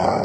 [0.00, 0.16] Well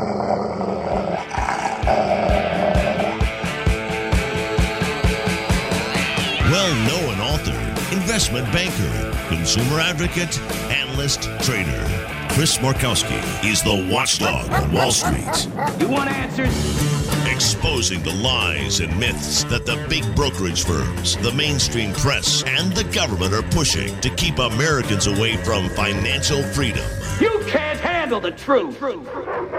[6.88, 7.52] known author,
[7.94, 10.40] investment banker, consumer advocate,
[10.72, 11.84] analyst, trader.
[12.30, 15.50] Chris Markowski is the watchdog on Wall Street.
[15.78, 16.56] You want answers?
[17.28, 22.86] Exposing the lies and myths that the big brokerage firms, the mainstream press, and the
[22.94, 26.86] government are pushing to keep Americans away from financial freedom.
[27.20, 28.80] You can't handle the truth.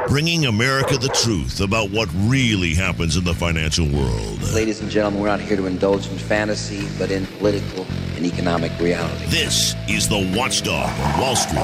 [0.07, 4.41] Bringing America the truth about what really happens in the financial world.
[4.55, 8.71] Ladies and gentlemen, we're not here to indulge in fantasy, but in political and economic
[8.79, 9.27] reality.
[9.27, 11.59] This is the watchdog on Wall Street.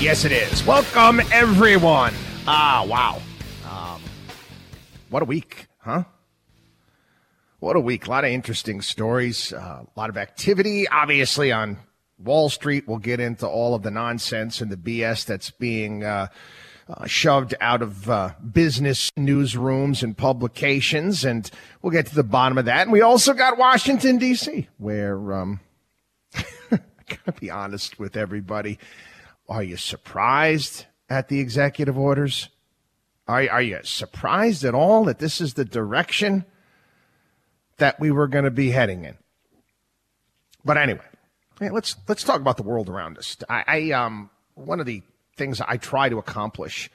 [0.00, 0.64] Yes, it is.
[0.64, 2.14] Welcome, everyone.
[2.46, 3.20] Ah, wow.
[3.68, 4.00] Um,
[5.10, 6.04] what a week, huh?
[7.58, 8.06] What a week.
[8.06, 11.76] A lot of interesting stories, uh, a lot of activity, obviously, on
[12.18, 12.86] Wall Street.
[12.86, 16.28] We'll get into all of the nonsense and the BS that's being uh,
[16.88, 21.50] uh, shoved out of uh, business newsrooms and publications, and
[21.82, 22.82] we'll get to the bottom of that.
[22.82, 25.60] And we also got Washington, D.C., where um,
[26.34, 28.78] I gotta be honest with everybody.
[29.48, 32.48] Are you surprised at the executive orders?
[33.26, 36.44] Are, are you surprised at all that this is the direction
[37.76, 39.16] that we were going to be heading in?
[40.64, 41.04] But anyway,
[41.60, 43.36] let's let's talk about the world around us.
[43.48, 45.02] I, I um one of the
[45.36, 46.90] things I try to accomplish,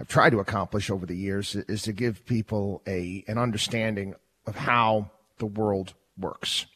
[0.00, 4.14] I've tried to accomplish over the years, is to give people a an understanding
[4.46, 6.66] of how the world works.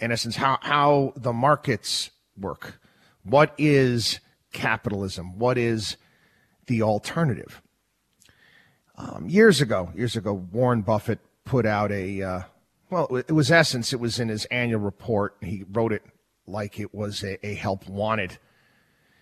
[0.00, 2.78] In essence, how how the markets work
[3.26, 4.20] what is
[4.52, 5.36] capitalism?
[5.36, 5.96] What is
[6.66, 7.60] the alternative?
[8.96, 12.40] Um, years ago, years ago, Warren Buffett put out a, uh,
[12.90, 13.92] well, it was essence.
[13.92, 15.36] It was in his annual report.
[15.40, 16.02] He wrote it
[16.46, 18.38] like it was a, a help wanted.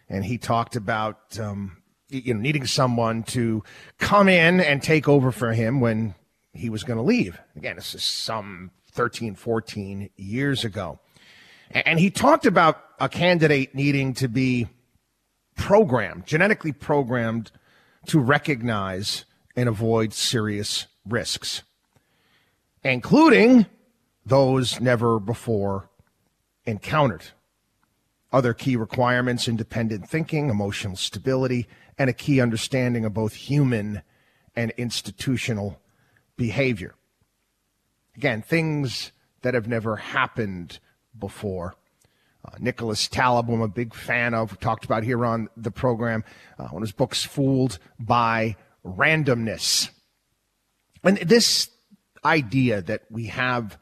[0.08, 3.64] And he talked about, um, you know, needing someone to
[3.98, 6.14] come in and take over for him when
[6.52, 7.40] he was going to leave.
[7.56, 11.00] Again, this is some 13, 14 years ago.
[11.70, 14.68] And he talked about a candidate needing to be
[15.56, 17.50] programmed, genetically programmed
[18.06, 19.24] to recognize
[19.56, 21.62] and avoid serious risks,
[22.84, 23.66] including
[24.26, 25.88] those never before
[26.64, 27.24] encountered.
[28.32, 31.66] Other key requirements independent thinking, emotional stability,
[31.98, 34.02] and a key understanding of both human
[34.56, 35.80] and institutional
[36.36, 36.94] behavior.
[38.16, 39.12] Again, things
[39.42, 40.78] that have never happened
[41.18, 41.74] before.
[42.44, 46.24] Uh, Nicholas Taleb, I'm a big fan of, talked about here on the program,
[46.58, 49.90] uh, one of his books, Fooled by Randomness.
[51.02, 51.68] And this
[52.24, 53.78] idea that we have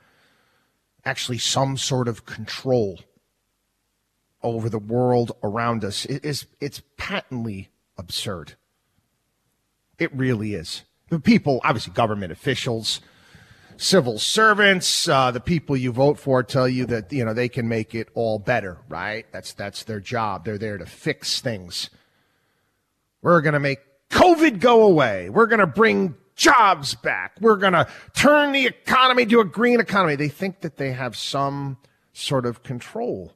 [1.04, 3.00] actually some sort of control
[4.42, 8.54] over the world around us is it's patently absurd.
[9.98, 10.82] It really is.
[11.10, 13.00] The people, obviously government officials,
[13.76, 17.68] civil servants, uh, the people you vote for tell you that you know they can
[17.68, 19.26] make it all better, right?
[19.32, 20.44] That's that's their job.
[20.44, 21.90] They're there to fix things.
[23.20, 23.78] We're going to make
[24.10, 25.30] COVID go away.
[25.30, 27.36] We're going to bring jobs back.
[27.40, 30.16] We're going to turn the economy to a green economy.
[30.16, 31.78] They think that they have some
[32.12, 33.32] sort of control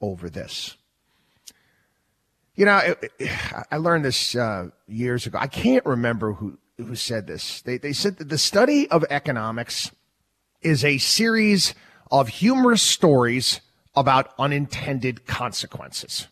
[0.00, 0.76] over this.
[2.54, 2.94] You know,
[3.70, 5.38] I learned this uh, years ago.
[5.40, 7.62] I can't remember who who said this.
[7.62, 9.90] They, they said that the study of economics
[10.60, 11.74] is a series
[12.10, 13.60] of humorous stories
[13.94, 16.26] about unintended consequences.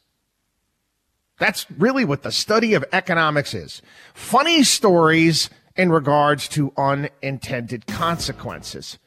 [1.38, 3.80] That's really what the study of economics is.
[4.12, 5.48] Funny stories
[5.80, 8.98] in regards to unintended consequences.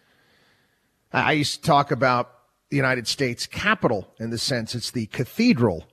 [1.12, 2.32] I used to talk about
[2.72, 5.86] the United States Capitol in the sense it's the cathedral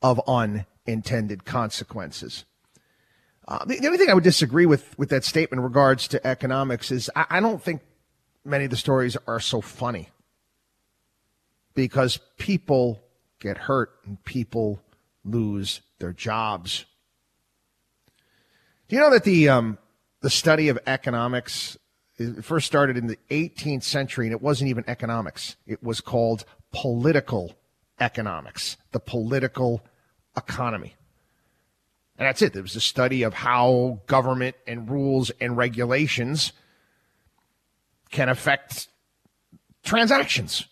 [0.00, 2.46] of unintended consequences.
[3.46, 6.26] Uh, the, the, only thing I would disagree with with that statement in regards to
[6.26, 7.82] economics is I, I don't think
[8.46, 10.08] many of the stories are so funny
[11.74, 13.02] because people
[13.40, 14.80] get hurt and people
[15.22, 16.86] lose their jobs.
[18.88, 19.78] Do you know that the um,
[20.24, 21.76] the study of economics
[22.40, 27.54] first started in the 18th century and it wasn't even economics; it was called political
[28.00, 29.82] economics, the political
[30.34, 30.94] economy.
[32.16, 32.56] And that's it.
[32.56, 36.52] It was a study of how government and rules and regulations
[38.10, 38.88] can affect
[39.82, 40.64] transactions.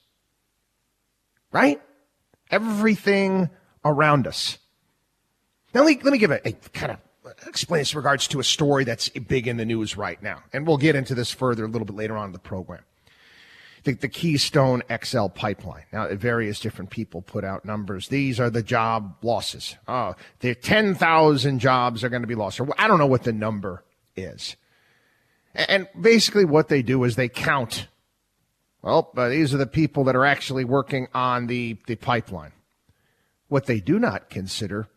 [1.51, 1.79] Right?
[2.51, 3.51] Everything
[3.85, 4.57] around us.
[5.75, 6.99] Now, let me, let me give a, a kind of
[7.47, 10.43] explain this in regards to a story that's big in the news right now.
[10.53, 12.83] And we'll get into this further a little bit later on in the program.
[13.85, 15.85] the, the Keystone XL pipeline.
[15.93, 18.09] Now, various different people put out numbers.
[18.09, 19.77] These are the job losses.
[19.89, 22.61] Oh, the 10,000 jobs are going to be lost.
[22.61, 23.85] Or I don't know what the number
[24.17, 24.57] is.
[25.55, 27.89] And basically, what they do is they count.
[28.81, 32.53] Well, uh, these are the people that are actually working on the, the pipeline.
[33.49, 34.89] What they do not consider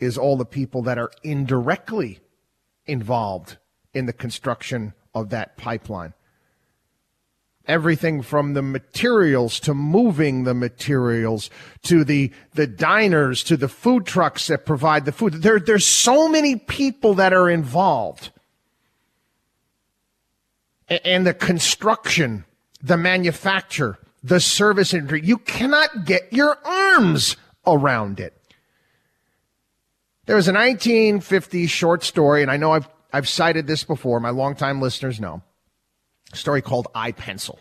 [0.00, 2.20] is all the people that are indirectly
[2.86, 3.56] involved
[3.92, 6.14] in the construction of that pipeline.
[7.66, 11.50] Everything from the materials to moving the materials
[11.82, 15.34] to the the diners to the food trucks that provide the food.
[15.34, 18.30] There there's so many people that are involved.
[20.88, 22.46] And the construction
[22.82, 25.22] the manufacture the service industry.
[25.24, 27.36] You cannot get your arms
[27.66, 28.37] around it
[30.28, 34.28] there was a 1950 short story and I know I've I've cited this before my
[34.28, 35.42] longtime listeners know
[36.34, 37.58] a story called I Pencil.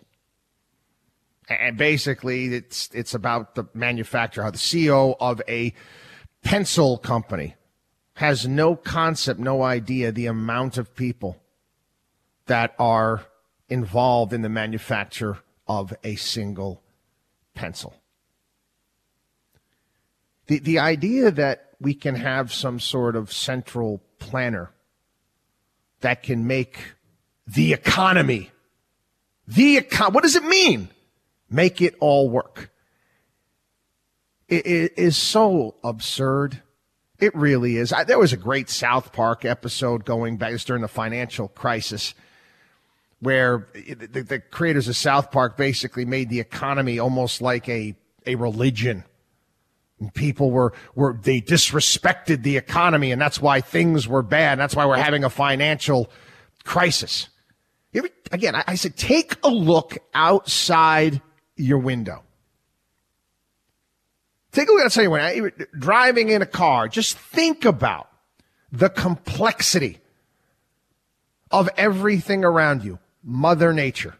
[1.47, 5.73] And basically, it's it's about the manufacturer, how the CEO of a
[6.43, 7.55] pencil company
[8.15, 11.41] has no concept, no idea the amount of people
[12.47, 13.25] that are
[13.69, 15.37] involved in the manufacture
[15.69, 16.83] of a single
[17.55, 17.93] pencil.
[20.47, 24.71] The, the idea that we can have some sort of central planner
[26.01, 26.79] that can make
[27.45, 28.51] the economy
[29.47, 30.89] the econ- what does it mean?
[31.49, 32.69] Make it all work.
[34.49, 36.61] It, it is so absurd.
[37.19, 37.93] It really is.
[37.93, 42.13] I, there was a great South Park episode going back during the financial crisis
[43.19, 47.95] where the, the, creators of South Park basically made the economy almost like a,
[48.27, 49.03] a religion.
[50.13, 54.59] People were, were, they disrespected the economy and that's why things were bad.
[54.59, 56.09] That's why we're having a financial
[56.63, 57.29] crisis.
[58.31, 61.21] Again, I, I said, take a look outside
[61.55, 62.23] your window.
[64.51, 65.65] Take a look outside your window.
[65.77, 68.09] Driving in a car, just think about
[68.71, 69.99] the complexity
[71.49, 74.15] of everything around you, Mother Nature,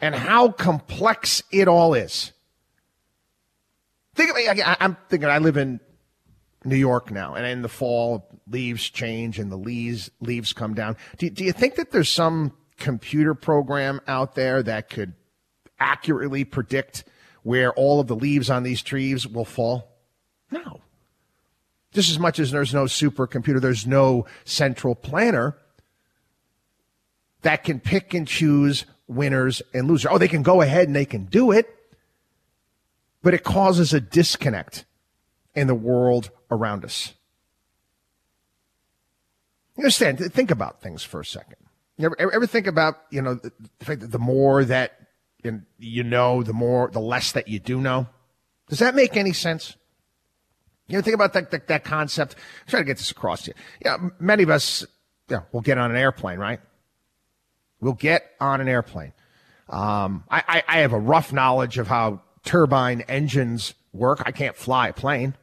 [0.00, 2.32] and how complex it all is.
[4.14, 4.48] Think of me.
[4.80, 5.28] I'm thinking.
[5.28, 5.80] I live in
[6.64, 10.96] New York now, and in the fall, leaves change and the leaves leaves come down.
[11.18, 15.14] Do, do you think that there's some computer program out there that could
[15.78, 17.04] accurately predict
[17.42, 19.88] where all of the leaves on these trees will fall?
[20.50, 20.80] No.
[21.92, 25.56] Just as much as there's no supercomputer, there's no central planner
[27.42, 30.10] that can pick and choose winners and losers.
[30.10, 31.68] Oh, they can go ahead and they can do it,
[33.22, 34.84] but it causes a disconnect
[35.54, 37.14] in the world around us.
[39.76, 40.18] You understand?
[40.18, 41.56] Think about things for a second.
[41.96, 44.98] You ever, ever think about, you know, the, fact that the more that
[45.78, 48.06] you know, the more, the less that you do know?
[48.68, 49.76] Does that make any sense?
[50.88, 52.34] You ever think about that, that, that concept?
[52.34, 53.54] I'm trying to get this across to you.
[53.84, 54.84] Yeah, many of us,
[55.28, 56.60] yeah, will get on an airplane, right?
[57.80, 59.12] We'll get on an airplane.
[59.68, 64.22] Um, I, I, I have a rough knowledge of how turbine engines work.
[64.24, 65.34] I can't fly a plane.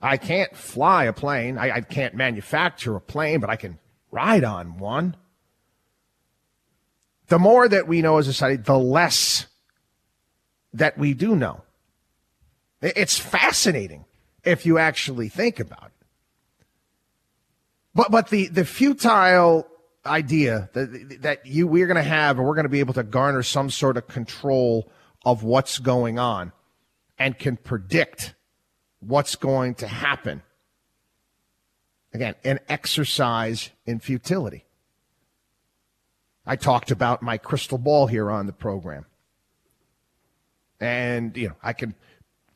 [0.00, 1.58] I can't fly a plane.
[1.58, 3.78] I, I, can't manufacture a plane, but I can
[4.12, 5.16] ride on one.
[7.26, 9.46] The more that we know as a society, the less
[10.72, 11.62] that we do know.
[12.80, 14.04] It's fascinating
[14.44, 16.06] if you actually think about it.
[17.94, 19.66] But but the the futile
[20.06, 23.02] idea that that you we're going to have and we're going to be able to
[23.02, 24.88] garner some sort of control
[25.28, 26.52] of what's going on
[27.18, 28.34] and can predict
[29.00, 30.42] what's going to happen.
[32.14, 34.64] Again, an exercise in futility.
[36.46, 39.04] I talked about my crystal ball here on the program.
[40.80, 41.94] And, you know, I can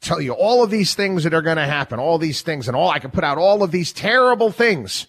[0.00, 2.76] tell you all of these things that are going to happen, all these things, and
[2.76, 5.07] all I can put out all of these terrible things.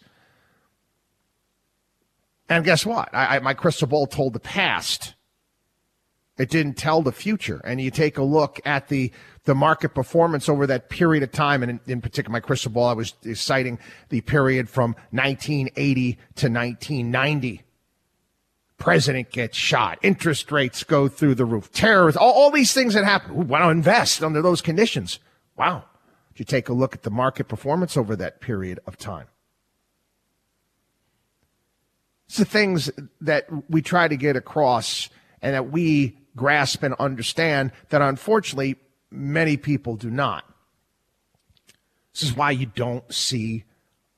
[2.49, 3.07] And guess what?
[3.13, 5.13] I, I, my crystal ball told the past.
[6.37, 7.61] It didn't tell the future.
[7.63, 9.11] And you take a look at the
[9.45, 12.87] the market performance over that period of time, and in, in particular, my crystal ball,
[12.87, 17.63] I was citing the period from 1980 to 1990
[18.83, 23.05] president gets shot, interest rates go through the roof, terrorists, all, all these things that
[23.05, 23.33] happen.
[23.33, 25.19] We want to invest under those conditions.
[25.57, 25.85] Wow.
[26.33, 29.27] Did you take a look at the market performance over that period of time?
[32.27, 35.09] It's the things that we try to get across
[35.41, 38.77] and that we grasp and understand that unfortunately
[39.13, 40.43] Many people do not.
[42.13, 43.63] This is why you don't see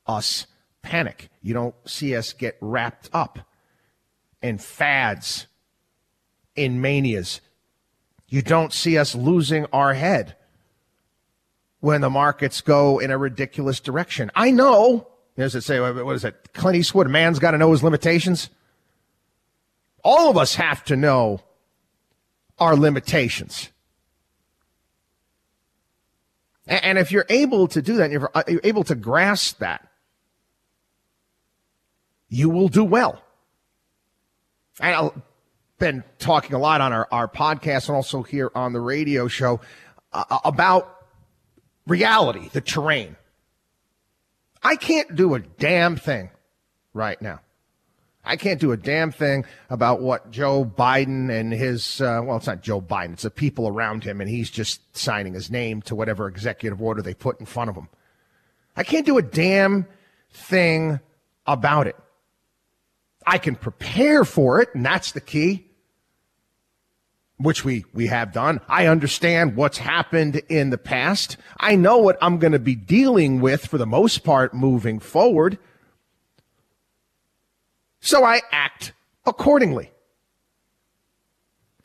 [0.06, 0.46] us
[0.80, 1.28] panic.
[1.42, 3.40] You don't see us get wrapped up
[4.40, 5.48] in fads
[6.54, 7.42] in manias.
[8.26, 10.34] You don't see us losing our head
[11.80, 14.30] when the markets go in a ridiculous direction.
[14.34, 16.54] I know, as it say, what is it?
[16.54, 18.48] Clint Eastwood, man's got to know his limitations.
[20.02, 21.42] All of us have to know
[22.58, 23.70] our limitations.
[26.66, 28.30] And if you're able to do that, you're
[28.64, 29.86] able to grasp that,
[32.28, 33.22] you will do well.
[34.80, 35.22] And I've
[35.78, 39.60] been talking a lot on our, our podcast and also here on the radio show
[40.12, 41.06] uh, about
[41.86, 43.16] reality, the terrain.
[44.62, 46.30] I can't do a damn thing
[46.92, 47.40] right now.
[48.26, 52.48] I can't do a damn thing about what Joe Biden and his, uh, well, it's
[52.48, 55.94] not Joe Biden, it's the people around him, and he's just signing his name to
[55.94, 57.88] whatever executive order they put in front of him.
[58.76, 59.86] I can't do a damn
[60.32, 60.98] thing
[61.46, 61.96] about it.
[63.24, 65.66] I can prepare for it, and that's the key,
[67.38, 68.60] which we, we have done.
[68.68, 71.36] I understand what's happened in the past.
[71.58, 75.58] I know what I'm going to be dealing with for the most part moving forward.
[78.06, 78.92] So I act
[79.26, 79.90] accordingly.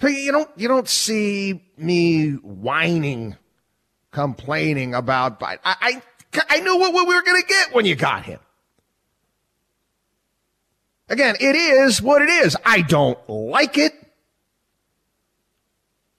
[0.03, 3.37] You don't, you don't see me whining,
[4.11, 5.57] complaining about Biden.
[5.65, 6.01] I,
[6.35, 8.39] I, I knew what we were going to get when you got him.
[11.09, 12.55] Again, it is what it is.
[12.63, 13.93] I don't like it,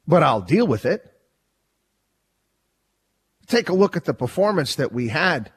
[0.09, 1.17] but I'll deal with it.
[3.47, 5.53] Take a look at the performance that we had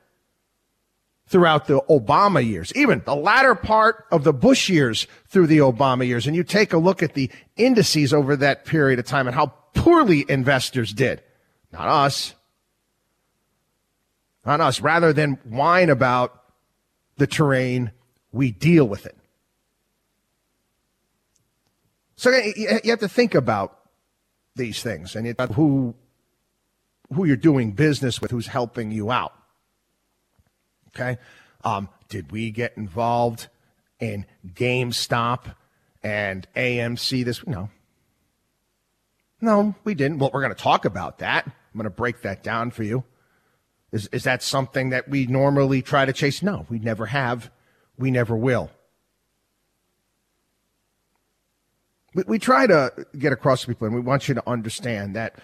[1.27, 6.05] throughout the Obama years, even the latter part of the Bush years through the Obama
[6.05, 6.27] years.
[6.27, 9.48] And you take a look at the indices over that period of time and how
[9.74, 11.24] poorly investors did.
[11.72, 12.36] Not us.
[14.46, 14.79] Not us.
[14.82, 16.44] Rather than whine about
[17.17, 17.91] the terrain,
[18.32, 19.17] we deal with it.
[22.17, 23.79] So you have to think about
[24.55, 25.96] these things and who,
[27.13, 29.34] who you're doing business with, who's helping you out.
[30.95, 31.17] Okay.
[31.63, 33.47] Um, did we get involved
[33.99, 35.55] in GameStop
[36.03, 37.45] and AMC this?
[37.45, 37.69] No.
[39.41, 40.19] No, we didn't.
[40.19, 41.45] Well, we're going to talk about that.
[41.45, 43.03] I'm going to break that down for you.
[43.91, 46.41] Is, is that something that we normally try to chase?
[46.41, 47.51] No, we never have.
[47.97, 48.71] We never will.
[52.13, 55.35] We, we try to get across to people, and we want you to understand that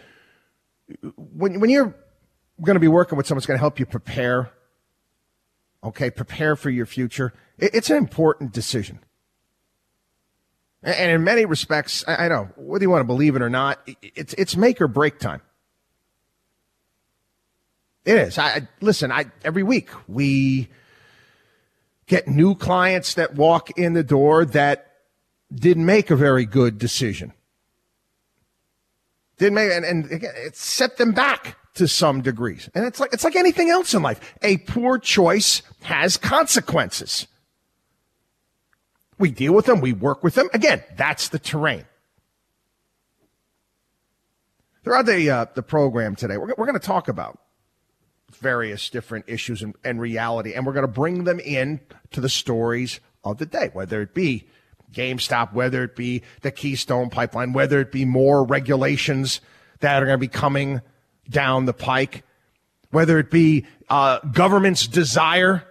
[1.15, 1.95] when, when you're
[2.61, 4.51] going to be working with someone that's going to help you prepare
[5.83, 7.33] Okay, prepare for your future.
[7.57, 8.99] It's an important decision.
[10.83, 14.33] And in many respects, I know, whether you want to believe it or not, it's,
[14.33, 15.41] it's make or break time.
[18.03, 18.39] It is.
[18.39, 20.69] I, listen, I, every week we
[22.07, 24.87] get new clients that walk in the door that
[25.53, 27.33] didn't make a very good decision.
[29.37, 32.69] Didn't make, and, and it set them back to some degrees.
[32.73, 34.35] And it's like, it's like anything else in life.
[34.41, 37.27] A poor choice has consequences.
[39.17, 39.81] We deal with them.
[39.81, 40.49] We work with them.
[40.53, 41.85] Again, that's the terrain.
[44.83, 47.39] Throughout the, uh, the program today, we're, we're going to talk about
[48.39, 51.79] various different issues and, and reality, and we're going to bring them in
[52.11, 54.47] to the stories of the day, whether it be
[54.91, 59.39] GameStop, whether it be the Keystone Pipeline, whether it be more regulations
[59.79, 60.81] that are going to be coming
[61.29, 62.23] down the pike,
[62.91, 65.67] whether it be uh, government's desire,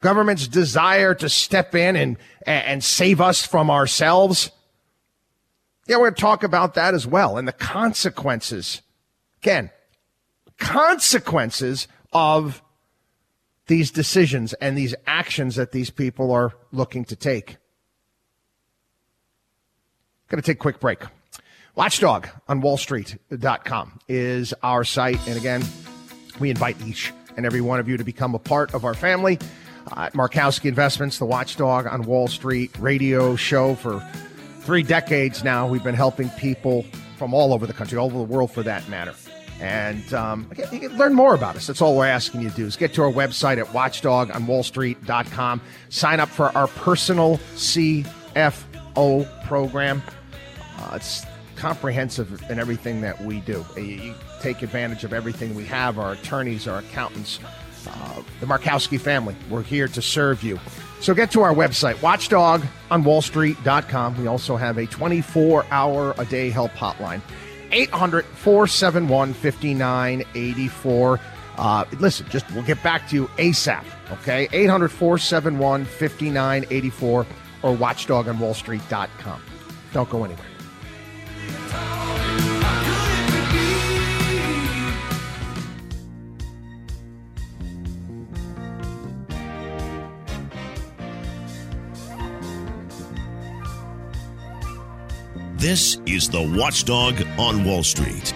[0.00, 4.50] government's desire to step in and and save us from ourselves.
[5.86, 8.82] Yeah, we're going to talk about that as well and the consequences.
[9.42, 9.70] Again,
[10.58, 12.62] consequences of
[13.66, 17.56] these decisions and these actions that these people are looking to take.
[20.28, 21.00] Going to take a quick break.
[21.78, 25.24] Watchdog on wallstreet.com is our site.
[25.28, 25.62] And again,
[26.40, 29.38] we invite each and every one of you to become a part of our family.
[29.92, 34.04] Uh, Markowski Investments, the Watchdog on Wall Street radio show for
[34.62, 35.68] three decades now.
[35.68, 36.84] We've been helping people
[37.16, 39.14] from all over the country, all over the world for that matter.
[39.60, 40.50] And um,
[40.96, 41.68] learn more about us.
[41.68, 45.60] That's all we're asking you to do is get to our website at watchdogonwallstreet.com.
[45.90, 50.02] Sign up for our personal CFO program.
[50.80, 51.24] Uh, it's
[51.58, 53.66] comprehensive in everything that we do.
[53.76, 57.38] You take advantage of everything we have our attorneys, our accountants,
[57.86, 59.36] uh, the Markowski family.
[59.50, 60.58] We're here to serve you.
[61.00, 64.18] So get to our website, watchdogonwallstreet.com.
[64.18, 67.20] We also have a 24 hour a day help hotline,
[67.72, 71.20] 800 471 5984.
[71.56, 74.48] Uh, listen, just we'll get back to you ASAP, okay?
[74.52, 77.26] 800 471 5984
[77.62, 79.42] or watchdogonwallstreet.com.
[79.92, 80.57] Don't go anywhere.
[95.58, 98.32] This is the Watchdog on Wall Street.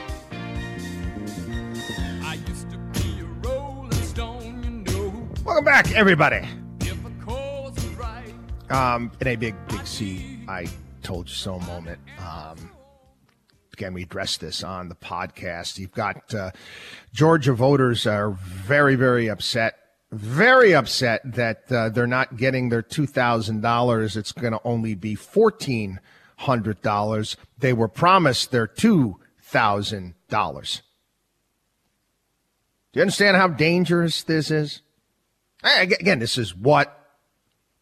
[5.44, 6.44] Welcome back, everybody.
[8.70, 10.66] Um, in a big, big C, I
[11.04, 12.00] told you so moment.
[12.18, 12.56] Um,
[13.72, 15.78] again, we addressed this on the podcast.
[15.78, 16.50] You've got uh,
[17.12, 19.78] Georgia voters are very, very upset,
[20.10, 24.16] very upset that uh, they're not getting their two thousand dollars.
[24.16, 26.00] It's going to only be fourteen
[26.42, 27.36] hundred dollars.
[27.58, 30.82] They were promised their two thousand dollars.
[32.92, 34.82] Do you understand how dangerous this is?
[35.64, 36.98] Again, this is what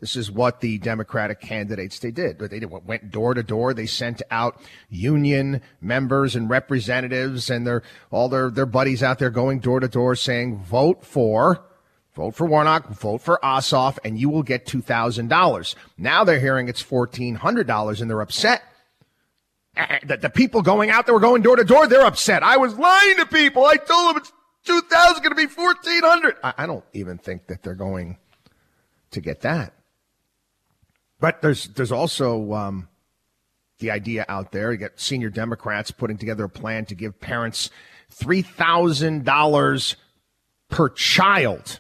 [0.00, 2.38] this is what the Democratic candidates they did.
[2.38, 3.74] They did what went door to door.
[3.74, 9.30] They sent out union members and representatives and their all their their buddies out there
[9.30, 11.64] going door to door saying vote for
[12.20, 15.74] vote for Warnock, vote for Ossoff, and you will get two thousand dollars.
[15.96, 18.62] Now they're hearing it's fourteen hundred dollars and they're upset.
[20.04, 21.86] The, the people going out there were going door to door.
[21.86, 22.42] They're upset.
[22.42, 23.64] I was lying to people.
[23.64, 24.32] I told them it's
[24.64, 28.18] 2000 going to be 1400 I, I don't even think that they're going
[29.10, 29.72] to get that
[31.18, 32.88] but there's there's also um,
[33.78, 37.70] the idea out there you get senior democrats putting together a plan to give parents
[38.12, 39.96] $3000
[40.68, 41.79] per child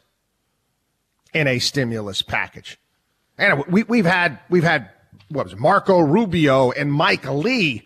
[1.32, 2.78] in a stimulus package
[3.38, 4.90] and we, we've had we've had
[5.28, 7.82] what was it, marco rubio and mike lee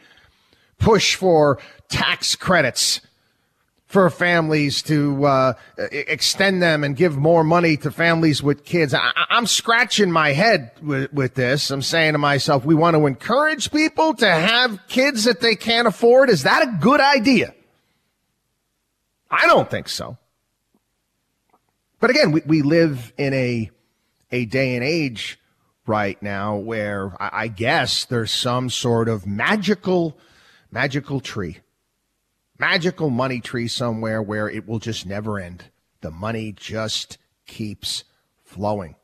[0.78, 1.58] push for
[1.88, 3.00] tax credits
[3.94, 8.92] for families to uh, extend them and give more money to families with kids.
[8.92, 11.70] I, am scratching my head with, with this.
[11.70, 15.86] I'm saying to myself, we want to encourage people to have kids that they can't
[15.86, 16.28] afford.
[16.28, 17.54] Is that a good idea?
[19.30, 20.18] I don't think so.
[22.04, 23.70] But again, we, we live in a
[24.30, 25.40] a day and age
[25.87, 30.18] right now where I, I guess there's some sort of magical
[30.70, 31.61] magical tree
[32.59, 35.64] magical money tree somewhere where it will just never end.
[36.02, 38.05] The money just keeps
[38.42, 38.96] flowing.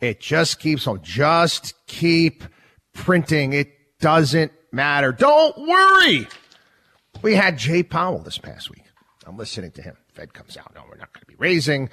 [0.00, 1.04] It just keeps on.
[1.04, 2.42] Just keep
[2.92, 3.52] printing.
[3.52, 5.12] It doesn't matter.
[5.12, 6.26] Don't worry.
[7.22, 8.82] We had Jay Powell this past week.
[9.24, 9.96] I'm listening to him.
[10.10, 10.74] Fed comes out.
[10.74, 11.90] No, we're not going to be raising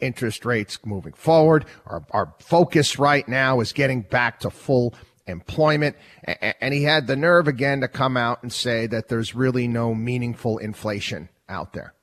[0.00, 1.64] interest rates moving forward.
[1.86, 4.94] Our, our focus right now is getting back to full
[5.26, 5.96] employment.
[6.24, 9.94] And he had the nerve again to come out and say that there's really no
[9.94, 11.94] meaningful inflation out there.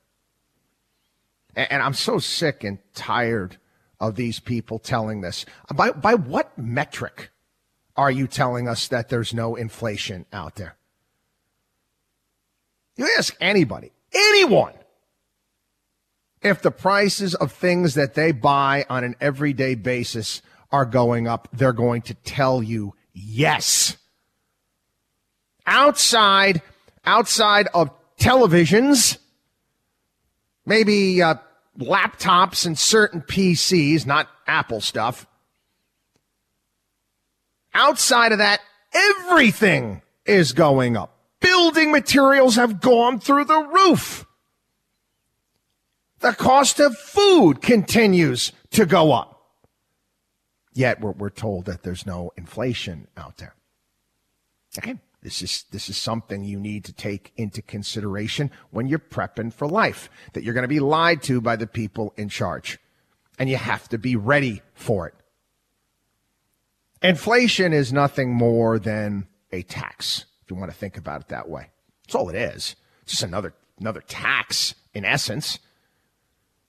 [1.54, 3.56] And I'm so sick and tired
[3.98, 5.46] of these people telling this.
[5.74, 7.30] By, by what metric
[7.96, 10.76] are you telling us that there's no inflation out there?
[12.96, 14.74] You ask anybody, anyone,
[16.46, 21.48] if the prices of things that they buy on an everyday basis are going up,
[21.52, 23.96] they're going to tell you Yes.
[25.66, 26.60] Outside,
[27.06, 29.16] outside of televisions,
[30.66, 31.36] maybe uh,
[31.78, 35.26] laptops and certain PCs, not Apple stuff.
[37.72, 38.60] Outside of that,
[38.92, 41.18] everything is going up.
[41.40, 44.25] Building materials have gone through the roof.
[46.26, 49.46] The cost of food continues to go up.
[50.74, 53.54] Yet we're, we're told that there's no inflation out there.
[54.76, 54.98] Okay.
[55.22, 59.68] This is, this is something you need to take into consideration when you're prepping for
[59.68, 62.80] life, that you're going to be lied to by the people in charge.
[63.38, 65.14] And you have to be ready for it.
[67.02, 71.48] Inflation is nothing more than a tax, if you want to think about it that
[71.48, 71.70] way.
[72.04, 72.74] That's all it is.
[73.02, 75.60] It's just another, another tax in essence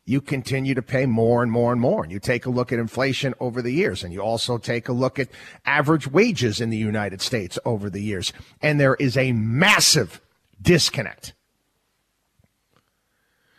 [0.07, 2.01] you continue to pay more and more and more.
[2.01, 4.93] And you take a look at inflation over the years, and you also take a
[4.93, 5.27] look at
[5.65, 8.31] average wages in the United States over the years.
[8.61, 10.21] And there is a massive
[10.61, 11.33] disconnect.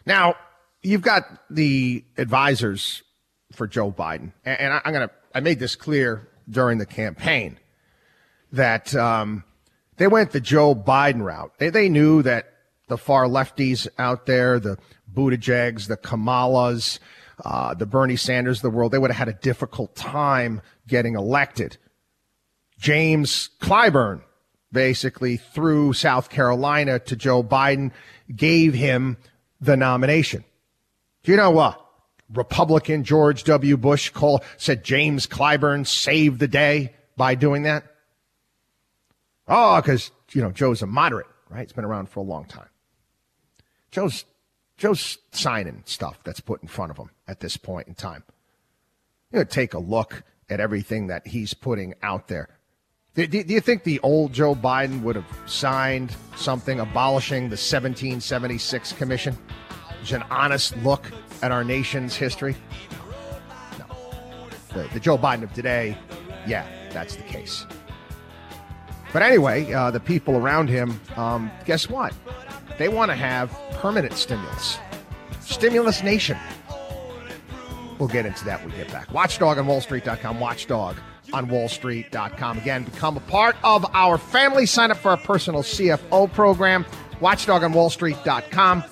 [0.06, 0.36] Now,
[0.82, 3.02] you've got the advisors
[3.52, 7.58] for Joe Biden, and I'm going to, I made this clear during the campaign
[8.52, 9.44] that um,
[9.98, 11.52] they went the Joe Biden route.
[11.58, 12.54] They, they knew that
[12.88, 14.78] the far lefties out there, the
[15.18, 17.00] Buttigiegs, the Kamalas,
[17.44, 21.16] uh, the Bernie Sanders of the world, they would have had a difficult time getting
[21.16, 21.76] elected.
[22.78, 24.22] James Clyburn
[24.70, 27.90] basically threw South Carolina to Joe Biden,
[28.34, 29.16] gave him
[29.60, 30.44] the nomination.
[31.24, 31.84] Do you know what?
[32.32, 33.76] Republican George W.
[33.76, 37.84] Bush call, said James Clyburn saved the day by doing that.
[39.48, 41.62] Oh, because, you know, Joe's a moderate, right?
[41.62, 42.68] He's been around for a long time.
[43.90, 44.24] Joe's
[44.78, 48.22] Joe's signing stuff that's put in front of him at this point in time.
[49.32, 52.48] You know, take a look at everything that he's putting out there.
[53.14, 57.58] Do, do, do you think the old Joe Biden would have signed something abolishing the
[57.58, 59.36] 1776 Commission?
[60.00, 61.10] It's an honest look
[61.42, 62.54] at our nation's history.
[63.78, 64.48] No.
[64.72, 65.98] The, the Joe Biden of today,
[66.46, 67.66] yeah, that's the case.
[69.12, 72.14] But anyway, uh, the people around him, um, guess what?
[72.78, 74.78] They want to have permanent stimulus.
[75.40, 76.38] Stimulus nation.
[77.98, 79.12] We'll get into that when we get back.
[79.12, 80.38] Watchdog on WallStreet.com.
[80.38, 80.96] Watchdog
[81.32, 82.58] on wallstreet.com.
[82.58, 84.66] Again, become a part of our family.
[84.66, 86.86] Sign up for our personal CFO program.
[87.20, 88.84] Watchdog on wallstreet.com.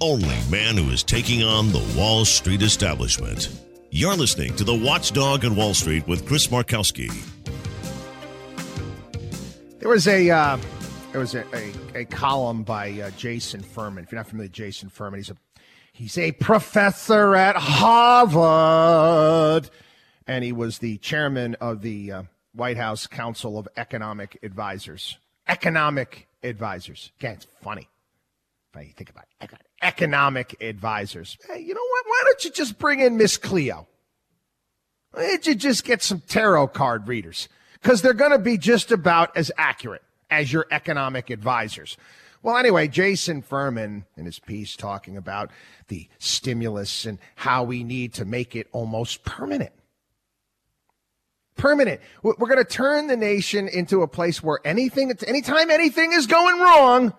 [0.00, 3.48] only man who is taking on the Wall Street establishment.
[3.90, 7.10] You're listening to the Watchdog on Wall Street with Chris Markowski.
[9.78, 10.58] There was a uh,
[11.12, 14.04] there was a, a, a column by uh, Jason Furman.
[14.04, 15.36] If you're not familiar with Jason Furman, he's a
[15.92, 18.40] he's a professor at Harvard,
[20.26, 25.16] and he was the chairman of the uh, White House Council of Economic Advisors.
[25.46, 27.10] Economic advisors.
[27.18, 27.88] Again, it's funny.
[28.74, 29.50] If you think about it,
[29.82, 31.38] economic advisors.
[31.46, 32.06] Hey, you know what?
[32.06, 33.86] Why don't you just bring in Miss Cleo?
[35.12, 37.48] Why don't you just get some tarot card readers?
[37.80, 41.96] because they're going to be just about as accurate as your economic advisors.
[42.42, 45.50] Well, anyway, Jason Furman in his piece talking about
[45.88, 49.72] the stimulus and how we need to make it almost permanent.
[51.56, 52.00] Permanent.
[52.22, 56.60] We're going to turn the nation into a place where anything, anytime anything is going
[56.60, 57.12] wrong,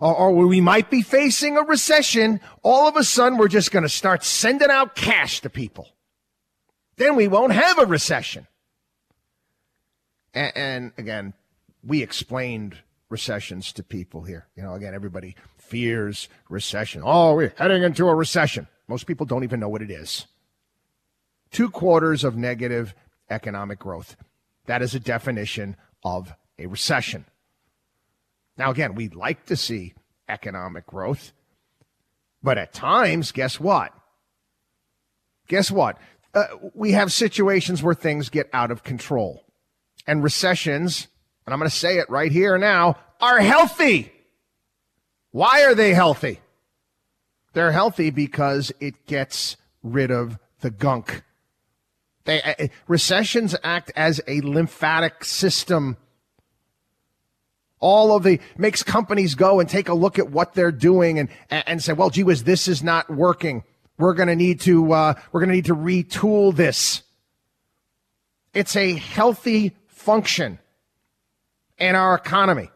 [0.00, 3.88] or, we might be facing a recession, all of a sudden we're just going to
[3.88, 5.88] start sending out cash to people.
[6.96, 8.46] Then we won't have a recession.
[10.34, 11.34] And, and again,
[11.82, 12.78] we explained
[13.08, 14.46] recessions to people here.
[14.56, 17.02] You know, again, everybody fears recession.
[17.04, 18.68] Oh, we're heading into a recession.
[18.88, 20.26] Most people don't even know what it is.
[21.50, 22.94] Two quarters of negative
[23.30, 24.16] economic growth.
[24.66, 27.24] That is a definition of a recession.
[28.56, 29.94] Now, again, we'd like to see
[30.28, 31.32] economic growth,
[32.42, 33.92] but at times, guess what?
[35.48, 35.98] Guess what?
[36.32, 39.44] Uh, we have situations where things get out of control
[40.06, 41.08] and recessions,
[41.46, 44.12] and I'm going to say it right here now, are healthy.
[45.30, 46.40] Why are they healthy?
[47.52, 51.22] They're healthy because it gets rid of the gunk.
[52.24, 55.96] They, uh, recessions act as a lymphatic system.
[57.84, 61.28] All of the makes companies go and take a look at what they're doing and
[61.50, 63.62] and say, well, gee whiz, this is not working.
[63.98, 67.02] We're going to need to uh, we're going to need to retool this.
[68.54, 70.58] It's a healthy function
[71.76, 72.70] in our economy.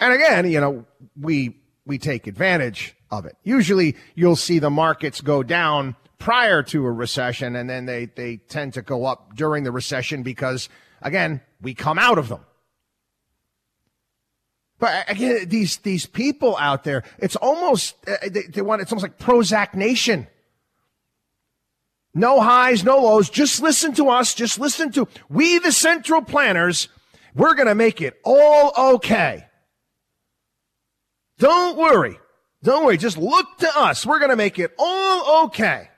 [0.00, 0.84] And again, you know,
[1.16, 3.36] we we take advantage of it.
[3.44, 8.38] Usually you'll see the markets go down prior to a recession and then they, they
[8.48, 10.68] tend to go up during the recession because
[11.02, 12.40] again, we come out of them.
[14.78, 19.02] But again, these these people out there, it's almost uh, they, they want it's almost
[19.02, 20.28] like Prozac Nation.
[22.14, 23.28] No highs, no lows.
[23.28, 24.34] Just listen to us.
[24.34, 26.88] Just listen to we, the central planners.
[27.34, 29.46] We're going to make it all okay.
[31.38, 32.18] Don't worry.
[32.62, 32.96] Don't worry.
[32.96, 34.04] Just look to us.
[34.04, 35.88] We're going to make it all okay.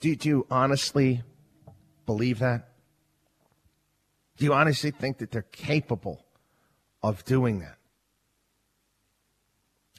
[0.00, 1.22] Do, do you honestly
[2.04, 2.68] believe that?
[4.36, 6.21] Do you honestly think that they're capable
[7.02, 7.76] of doing that?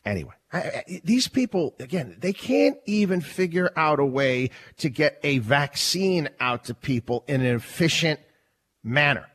[0.06, 5.20] Anyway, I, I, these people, again, they can't even figure out a way to get
[5.24, 8.20] a vaccine out to people in an efficient
[8.84, 9.28] manner.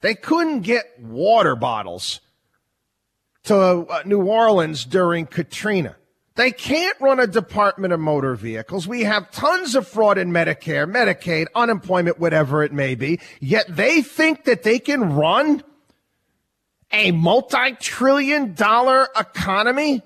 [0.00, 2.20] They couldn't get water bottles
[3.44, 5.96] to uh, New Orleans during Katrina.
[6.34, 8.88] They can't run a Department of Motor Vehicles.
[8.88, 13.20] We have tons of fraud in Medicare, Medicaid, unemployment, whatever it may be.
[13.40, 15.62] Yet they think that they can run
[16.92, 20.02] a multi trillion dollar economy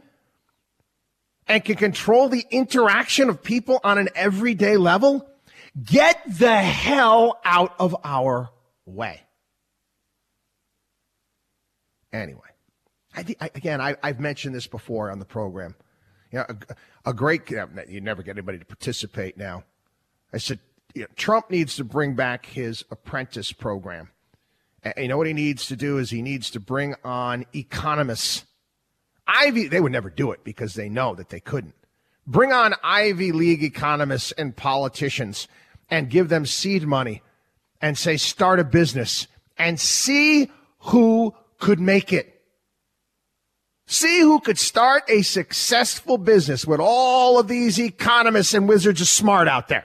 [1.48, 5.28] and can control the interaction of people on an everyday level,
[5.84, 8.50] get the hell out of our
[8.84, 9.22] way.
[12.12, 12.40] Anyway,
[13.14, 15.74] I, I, again, I, have mentioned this before on the program.
[16.32, 19.64] You know, a, a great, you never get anybody to participate now.
[20.32, 20.60] I said,
[20.94, 24.10] you know, Trump needs to bring back his apprentice program.
[24.96, 28.44] You know what he needs to do is he needs to bring on economists
[29.26, 31.74] Ivy, they would never do it because they know that they couldn't.
[32.26, 35.48] Bring on Ivy League economists and politicians
[35.90, 37.22] and give them seed money
[37.80, 39.26] and say, start a business
[39.58, 42.32] and see who could make it.
[43.88, 49.06] See who could start a successful business with all of these economists and wizards of
[49.06, 49.84] smart out there.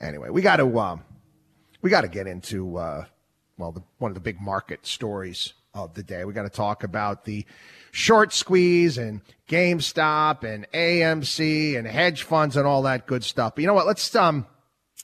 [0.00, 1.04] Anyway, we got to um,
[1.82, 3.04] we got to get into uh,
[3.58, 6.24] well, the, one of the big market stories of the day.
[6.24, 7.44] We got to talk about the
[7.90, 13.54] short squeeze and GameStop and AMC and hedge funds and all that good stuff.
[13.54, 13.86] But you know what?
[13.86, 14.46] Let's um,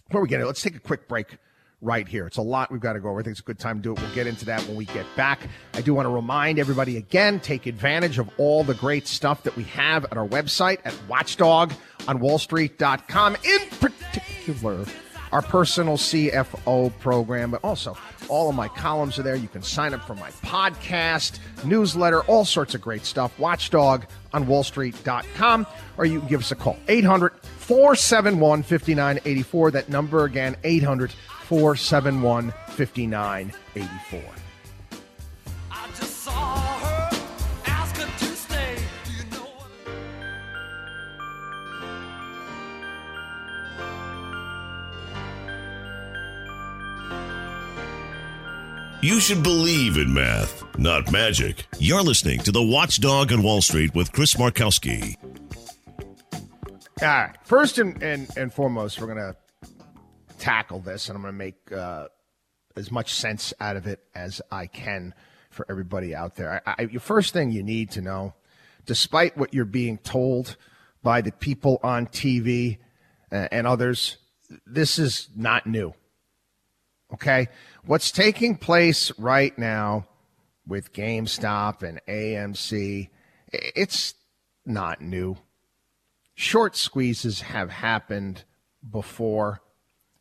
[0.09, 1.39] before we get it, let's take a quick break
[1.81, 2.27] right here.
[2.27, 3.21] It's a lot we've got to go over.
[3.21, 4.01] I think it's a good time to do it.
[4.01, 5.41] We'll get into that when we get back.
[5.75, 9.55] I do want to remind everybody again, take advantage of all the great stuff that
[9.57, 13.37] we have at our website at watchdogonwallstreet.com.
[13.45, 14.85] In particular,
[15.33, 17.97] our personal CFO program, but also
[18.29, 19.37] all of my columns are there.
[19.37, 23.39] You can sign up for my podcast, newsletter, all sorts of great stuff.
[23.39, 29.71] Watchdog on wallstreet.com, or you can give us a call 800 471 5984.
[29.73, 34.21] That number again, 800 471 5984.
[49.01, 51.67] You should believe in math, not magic.
[51.79, 55.15] You're listening to The Watchdog on Wall Street with Chris Markowski.
[57.01, 57.37] All right.
[57.45, 59.37] First and, and, and foremost, we're going to
[60.41, 62.09] tackle this, and I'm going to make uh,
[62.75, 65.15] as much sense out of it as I can
[65.51, 66.61] for everybody out there.
[66.67, 68.35] I, I, first thing you need to know,
[68.85, 70.57] despite what you're being told
[71.05, 72.79] by the people on TV
[73.31, 74.17] uh, and others,
[74.67, 75.95] this is not new.
[77.15, 77.49] Okay?
[77.89, 80.09] What's taking place right now
[80.67, 83.09] with GameStop and AMC,
[83.51, 84.13] it's
[84.67, 85.39] not new.
[86.35, 88.45] Short squeezes have happened
[88.91, 89.63] before.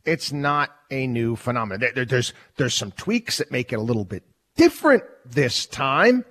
[0.05, 1.91] It's not a new phenomenon.
[1.93, 4.23] There's, there's some tweaks that make it a little bit
[4.55, 6.23] different this time,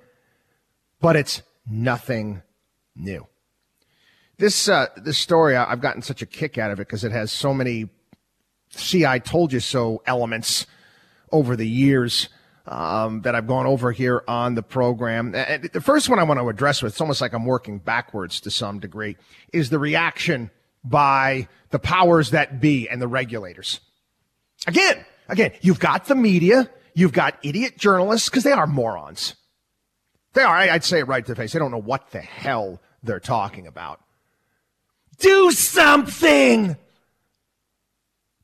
[1.02, 2.40] but it's nothing
[2.94, 3.26] new.
[4.38, 7.30] This, uh, this story, I've gotten such a kick out of it because it has
[7.30, 7.90] so many
[8.70, 10.66] see I told you so elements
[11.32, 12.28] over the years
[12.66, 15.34] um, that I've gone over here on the program.
[15.34, 18.40] And the first one I want to address with, it's almost like I'm working backwards
[18.40, 19.16] to some degree,
[19.52, 20.50] is the reaction
[20.82, 23.80] by the powers that be and the regulators.
[24.66, 29.34] Again, again, you've got the media, you've got idiot journalists, because they are morons.
[30.32, 31.52] They are, I'd say it right to the face.
[31.52, 34.00] They don't know what the hell they're talking about.
[35.18, 36.76] Do something!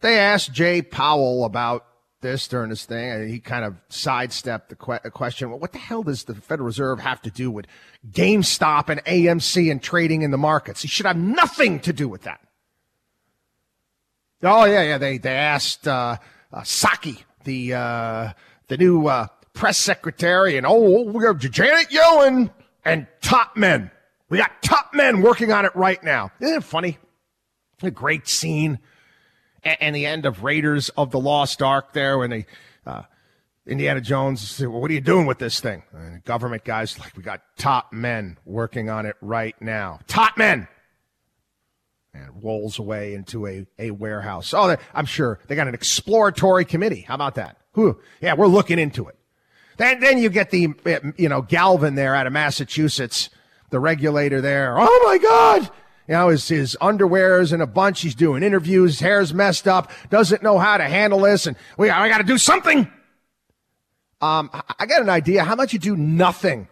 [0.00, 1.86] They asked Jay Powell about
[2.22, 5.50] this during this thing, and he kind of sidestepped the que- question.
[5.50, 7.66] Well, what the hell does the Federal Reserve have to do with
[8.10, 10.82] GameStop and AMC and trading in the markets?
[10.82, 12.40] He should have nothing to do with that.
[14.42, 14.98] Oh yeah, yeah.
[14.98, 16.16] They they asked uh,
[16.52, 18.32] uh, Psaki, the uh,
[18.68, 22.50] the new uh, press secretary, and oh, we have Janet Yellen
[22.84, 23.90] and top men.
[24.28, 26.32] We got top men working on it right now.
[26.40, 26.98] Isn't it funny?
[27.82, 28.78] A great scene
[29.64, 32.46] and the end of Raiders of the Lost Ark there when they,
[32.86, 33.02] uh,
[33.66, 35.84] Indiana Jones said, well, what are you doing with this thing?
[35.92, 40.00] And government guys like, we got top men working on it right now.
[40.08, 40.66] Top men!
[42.14, 44.52] And rolls away into a, a warehouse.
[44.52, 47.02] Oh, I'm sure they got an exploratory committee.
[47.02, 47.56] How about that?
[47.72, 47.98] Who?
[48.20, 49.16] Yeah, we're looking into it.
[49.78, 50.74] Then, then you get the,
[51.16, 53.30] you know, Galvin there out of Massachusetts,
[53.70, 54.76] the regulator there.
[54.78, 55.70] Oh my God!
[56.08, 58.00] You know, his, his underwear's in a bunch.
[58.00, 58.92] He's doing interviews.
[58.92, 59.90] His hair's messed up.
[60.10, 61.46] Doesn't know how to handle this.
[61.46, 62.90] And we, I got to do something.
[64.20, 65.44] Um, I got an idea.
[65.44, 66.68] How about you do nothing?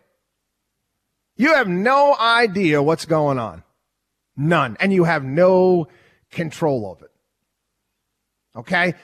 [1.36, 3.62] You have no idea what's going on.
[4.36, 4.76] None.
[4.80, 5.88] And you have no
[6.30, 7.10] control of it.
[8.56, 8.94] Okay.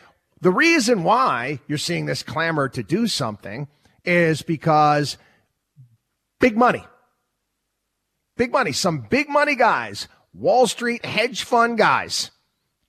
[0.40, 3.68] The reason why you're seeing this clamor to do something
[4.04, 5.18] is because
[6.40, 6.84] big money.
[8.36, 8.72] Big money.
[8.72, 12.30] Some big money guys Wall Street hedge fund guys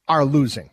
[0.07, 0.69] are losing.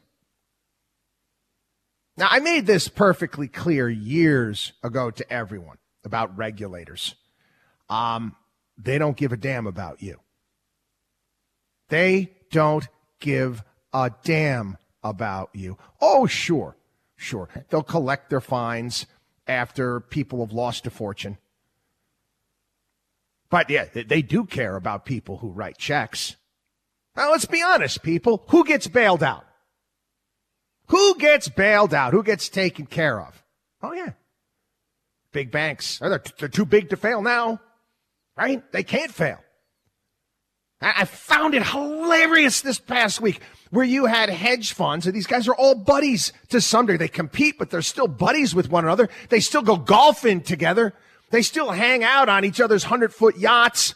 [2.16, 7.14] Now, I made this perfectly clear years ago to everyone about regulators.
[7.88, 8.36] Um,
[8.78, 10.20] they don't give a damn about you.
[11.88, 12.86] They don't
[13.20, 15.76] give a damn about you.
[16.00, 16.76] Oh, sure,
[17.16, 17.48] sure.
[17.68, 19.06] They'll collect their fines
[19.46, 21.38] after people have lost a fortune.
[23.50, 26.36] But yeah, they do care about people who write checks.
[27.16, 28.44] Now let's be honest, people.
[28.48, 29.44] Who gets bailed out?
[30.88, 32.12] Who gets bailed out?
[32.12, 33.42] Who gets taken care of?
[33.82, 34.12] Oh yeah.
[35.32, 35.98] Big banks.
[35.98, 37.60] They're, they're too big to fail now.
[38.36, 38.62] Right?
[38.72, 39.38] They can't fail.
[40.80, 45.48] I found it hilarious this past week where you had hedge funds, and these guys
[45.48, 46.98] are all buddies to some degree.
[46.98, 49.08] They compete, but they're still buddies with one another.
[49.30, 50.92] They still go golfing together.
[51.30, 53.94] They still hang out on each other's hundred foot yachts.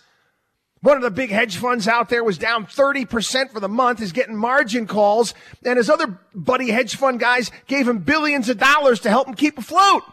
[0.80, 4.12] One of the big hedge funds out there was down 30% for the month, is
[4.12, 9.00] getting margin calls, and his other buddy hedge fund guys gave him billions of dollars
[9.00, 10.04] to help him keep afloat.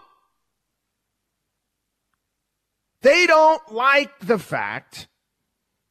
[3.01, 5.07] They don't like the fact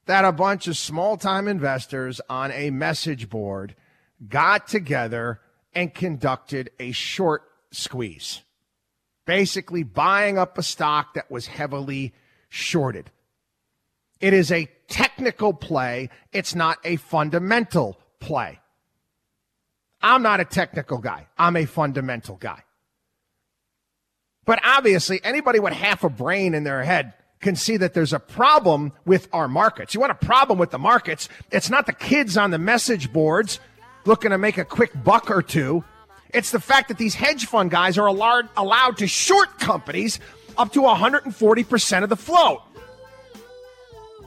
[0.06, 3.76] that a bunch of small time investors on a message board
[4.28, 5.40] got together
[5.72, 8.42] and conducted a short squeeze,
[9.26, 12.12] basically buying up a stock that was heavily
[12.48, 13.10] shorted.
[14.20, 18.60] It is a technical play, it's not a fundamental play.
[20.00, 22.62] I'm not a technical guy, I'm a fundamental guy.
[24.44, 28.18] But obviously, anybody with half a brain in their head can see that there's a
[28.18, 29.94] problem with our markets.
[29.94, 31.28] You want a problem with the markets?
[31.50, 33.60] It's not the kids on the message boards
[34.04, 35.84] looking to make a quick buck or two.
[36.32, 40.20] It's the fact that these hedge fund guys are allowed, allowed to short companies
[40.56, 42.60] up to 140% of the float.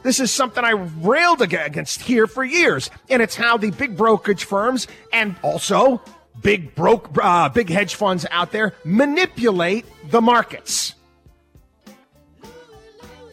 [0.07, 4.45] This is something I railed against here for years, and it's how the big brokerage
[4.45, 6.01] firms and also
[6.41, 10.95] big broke uh, big hedge funds out there manipulate the markets.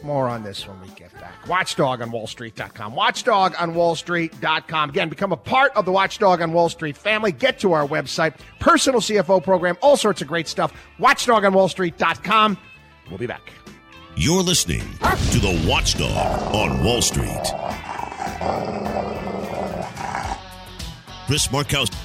[0.03, 1.47] More on this when we get back.
[1.47, 2.93] Watchdog on WallStreet.com.
[2.93, 4.89] Watchdog on WallStreet.com.
[4.89, 7.31] Again, become a part of the Watchdog on Wall Street family.
[7.31, 10.73] Get to our website, personal CFO program, all sorts of great stuff.
[10.99, 12.57] Watchdog on WallStreet.com.
[13.07, 13.49] We'll be back.
[14.17, 17.27] You're listening to the Watchdog on Wall Street.
[21.27, 21.97] Chris Markowski,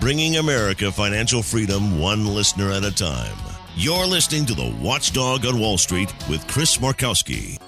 [0.00, 3.36] bringing America financial freedom one listener at a time.
[3.76, 7.60] You're listening to the Watchdog on Wall Street with Chris Markowski.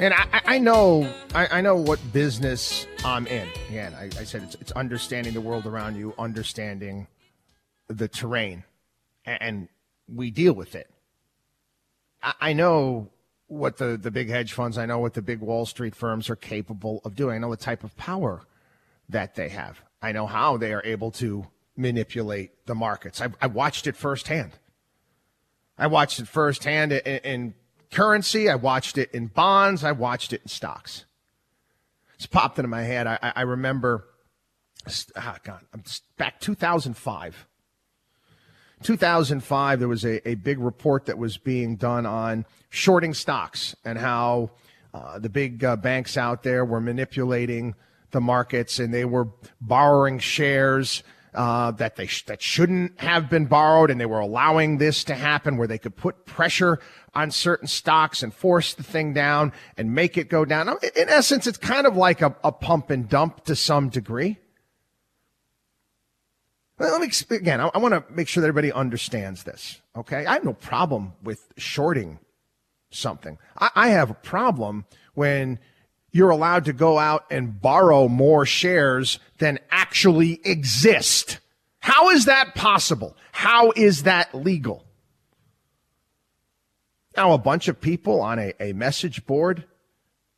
[0.00, 3.48] And I, I know I, I, know what business I'm in.
[3.68, 7.06] Again, I, I said it's, it's, understanding the world around you, understanding
[7.86, 8.64] the terrain,
[9.26, 9.68] and,
[10.08, 10.88] we deal with it.
[12.22, 13.10] I, know
[13.48, 16.36] what the, the big hedge funds, I know what the big Wall Street firms are
[16.36, 17.36] capable of doing.
[17.36, 18.42] I know the type of power
[19.08, 19.80] that they have.
[20.02, 23.20] I know how they are able to manipulate the markets.
[23.20, 24.52] I, I watched it firsthand.
[25.78, 27.54] I watched it firsthand in, in,
[27.90, 28.48] currency.
[28.48, 29.84] I watched it in bonds.
[29.84, 31.04] I watched it in stocks.
[32.14, 33.06] It's popped into my head.
[33.06, 34.06] I, I remember,
[35.16, 35.60] oh God,
[36.16, 37.46] back 2005.
[38.82, 43.98] 2005, there was a, a big report that was being done on shorting stocks and
[43.98, 44.50] how
[44.92, 47.74] uh, the big uh, banks out there were manipulating
[48.10, 49.28] the markets and they were
[49.60, 51.02] borrowing shares
[51.36, 55.14] uh, that they sh- that shouldn't have been borrowed, and they were allowing this to
[55.14, 56.80] happen, where they could put pressure
[57.14, 60.68] on certain stocks and force the thing down and make it go down.
[60.68, 64.38] In essence, it's kind of like a, a pump and dump to some degree.
[66.78, 67.60] Let me again.
[67.60, 69.80] I, I want to make sure that everybody understands this.
[69.96, 72.18] Okay, I have no problem with shorting
[72.90, 73.38] something.
[73.58, 74.84] I, I have a problem
[75.14, 75.58] when
[76.12, 81.40] you're allowed to go out and borrow more shares than actually exist.
[81.78, 83.16] How is that possible?
[83.32, 84.84] How is that legal?
[87.16, 89.64] Now, a bunch of people on a, a message board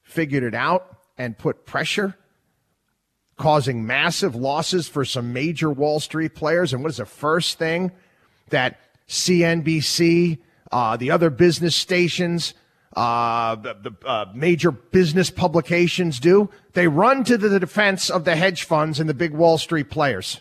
[0.02, 2.16] figured it out and put pressure,
[3.38, 6.72] causing massive losses for some major Wall Street players.
[6.72, 7.92] And what is the first thing
[8.50, 10.38] that CNBC,
[10.70, 12.54] uh, the other business stations,
[12.94, 16.50] uh, the, the uh, major business publications do.
[16.72, 20.40] They run to the defense of the hedge funds and the big Wall Street players.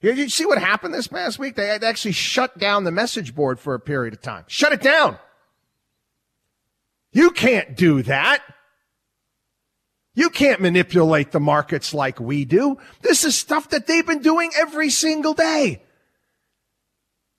[0.00, 1.56] Did you see what happened this past week?
[1.56, 4.44] They actually shut down the message board for a period of time.
[4.46, 5.18] Shut it down.
[7.12, 8.42] You can't do that.
[10.16, 12.78] You can't manipulate the markets like we do.
[13.02, 15.82] This is stuff that they've been doing every single day.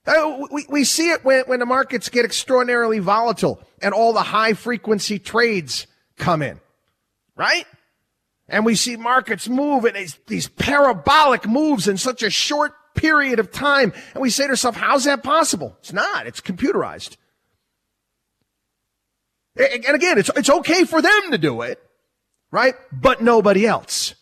[0.06, 4.22] Uh, we, we see it when, when the markets get extraordinarily volatile and all the
[4.22, 6.60] high frequency trades come in,
[7.36, 7.66] right?
[8.48, 13.40] And we see markets move and these, these parabolic moves in such a short period
[13.40, 13.92] of time.
[14.14, 15.76] And we say to ourselves, how's that possible?
[15.80, 16.28] It's not.
[16.28, 17.16] It's computerized.
[19.56, 21.82] And again, it's, it's okay for them to do it,
[22.50, 22.74] right?
[22.92, 24.14] But nobody else.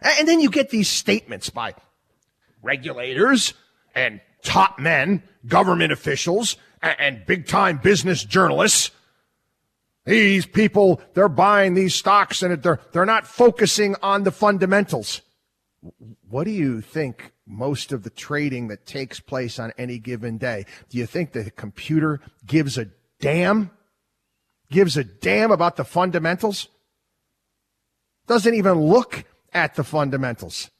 [0.00, 1.74] And then you get these statements by
[2.62, 3.54] regulators,
[3.94, 8.90] and top men, government officials, and, big time business journalists.
[10.04, 15.22] These people, they're buying these stocks and they're, they're not focusing on the fundamentals.
[16.28, 20.66] What do you think most of the trading that takes place on any given day.
[20.88, 22.88] Do you think the computer gives a
[23.20, 23.70] damn?
[24.70, 26.68] Gives a damn about the fundamentals?
[28.26, 30.70] Doesn't even look at the fundamentals.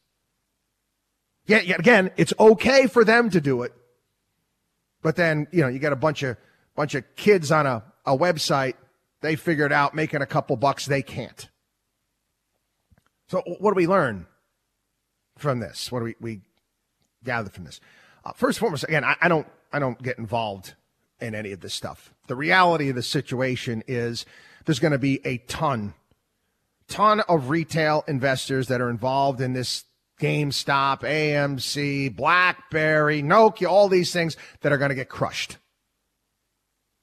[1.47, 3.73] Yet, yet again, it's okay for them to do it.
[5.03, 6.39] But then, you know, you got a bunch of
[6.75, 8.75] bunch of kids on a, a website,
[9.21, 11.49] they figured out making a couple bucks, they can't.
[13.29, 14.27] So what do we learn
[15.37, 15.91] from this?
[15.93, 16.41] What do we, we
[17.23, 17.81] gather from this?
[18.25, 20.75] Uh, first and foremost, again, I, I don't I don't get involved
[21.21, 22.13] in any of this stuff.
[22.27, 24.27] The reality of the situation is
[24.65, 25.95] there's going to be a ton,
[26.89, 29.85] ton of retail investors that are involved in this
[30.21, 35.59] GameStop, AMC, BlackBerry, Nokia, all these things that are going to get crushed.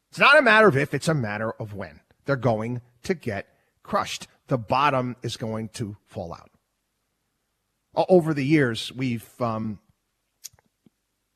[0.09, 1.99] It's not a matter of if, it's a matter of when.
[2.25, 3.47] They're going to get
[3.83, 4.27] crushed.
[4.47, 6.49] The bottom is going to fall out.
[7.95, 9.79] Over the years, we've um,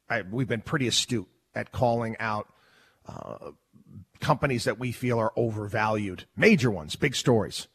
[0.10, 2.48] I, we've been pretty astute at calling out
[4.20, 7.68] companies that we feel are overvalued, major ones, big stories.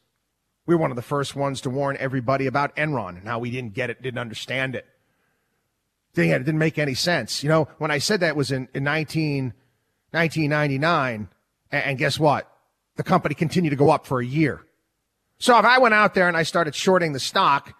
[0.65, 3.51] We were one of the first ones to warn everybody about Enron and how we
[3.51, 4.85] didn't get it, didn't understand it.
[6.13, 7.41] Dang It didn't make any sense.
[7.41, 9.53] You know, when I said that was in, in 19,
[10.11, 11.29] 1999,
[11.71, 12.51] and, and guess what?
[12.97, 14.61] The company continued to go up for a year.
[15.37, 17.73] So if I went out there and I started shorting the stock,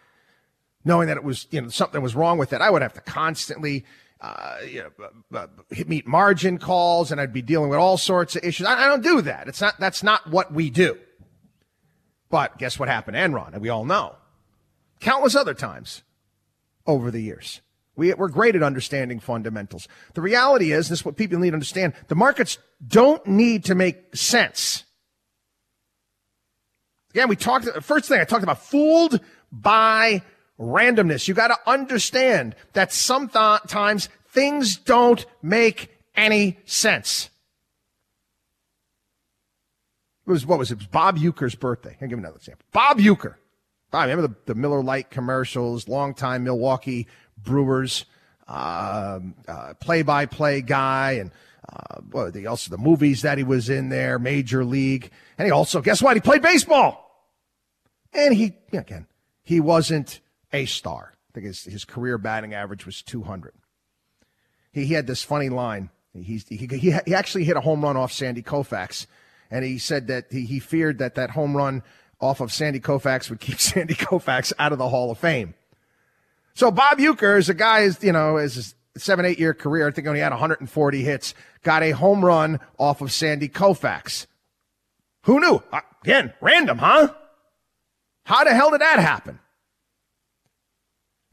[0.83, 3.01] knowing that it was, you know, something was wrong with it, I would have to
[3.01, 3.85] constantly
[4.21, 4.83] uh, you
[5.31, 5.47] know,
[5.87, 8.67] meet margin calls and I'd be dealing with all sorts of issues.
[8.67, 9.47] I, I, don't do that.
[9.47, 10.97] It's not, that's not what we do.
[12.29, 13.53] But guess what happened Enron?
[13.53, 14.15] And we all know.
[14.99, 16.03] Countless other times
[16.85, 17.61] over the years.
[17.95, 19.87] We, we're great at understanding fundamentals.
[20.13, 23.75] The reality is, this is what people need to understand, the markets don't need to
[23.75, 24.85] make sense.
[27.09, 29.19] Again, we talked, first thing I talked about, fooled
[29.51, 30.21] by
[30.61, 31.27] randomness.
[31.27, 37.29] You got to understand that sometimes things don't make any sense.
[40.27, 40.75] It was, what was it?
[40.75, 41.97] it was Bob Uecker's birthday.
[42.01, 42.65] I'll give another example.
[42.71, 43.37] Bob Euchre.
[43.91, 47.07] I remember the, the Miller Lite commercials, longtime Milwaukee
[47.37, 48.05] Brewers,
[48.47, 51.31] um, uh, play-by-play guy, and
[51.71, 55.51] uh, well, the, also the movies that he was in there, Major League, and he
[55.51, 56.15] also, guess what?
[56.15, 57.29] He played baseball,
[58.13, 59.07] and he again,
[59.43, 60.21] he wasn't
[60.53, 61.13] a star.
[61.13, 63.53] I think his, his career batting average was 200.
[64.71, 65.89] He, he had this funny line.
[66.13, 69.07] He, he, he, he actually hit a home run off Sandy Koufax,
[69.49, 71.83] and he said that he, he feared that that home run
[72.19, 75.53] off of Sandy Koufax would keep Sandy Koufax out of the Hall of Fame.
[76.53, 79.87] So Bob Uecker is a guy, is you know, is seven, eight year career.
[79.87, 81.33] I think only had 140 hits.
[81.63, 84.27] Got a home run off of Sandy Koufax.
[85.23, 85.61] Who knew?
[85.71, 87.13] Uh, again, random, huh?
[88.25, 89.39] How the hell did that happen?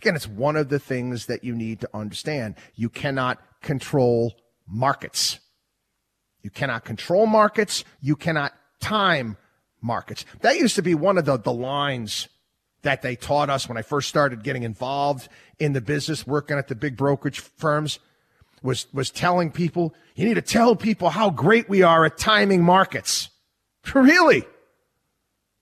[0.00, 2.54] Again, it's one of the things that you need to understand.
[2.74, 4.36] You cannot control
[4.66, 5.40] markets.
[6.42, 7.84] You cannot control markets.
[8.00, 9.36] You cannot time
[9.80, 10.24] markets.
[10.40, 12.28] That used to be one of the, the lines
[12.82, 15.28] that they taught us when I first started getting involved
[15.58, 17.98] in the business, working at the big brokerage firms,
[18.62, 22.62] was, was telling people, you need to tell people how great we are at timing
[22.62, 23.30] markets.
[23.94, 24.44] Really?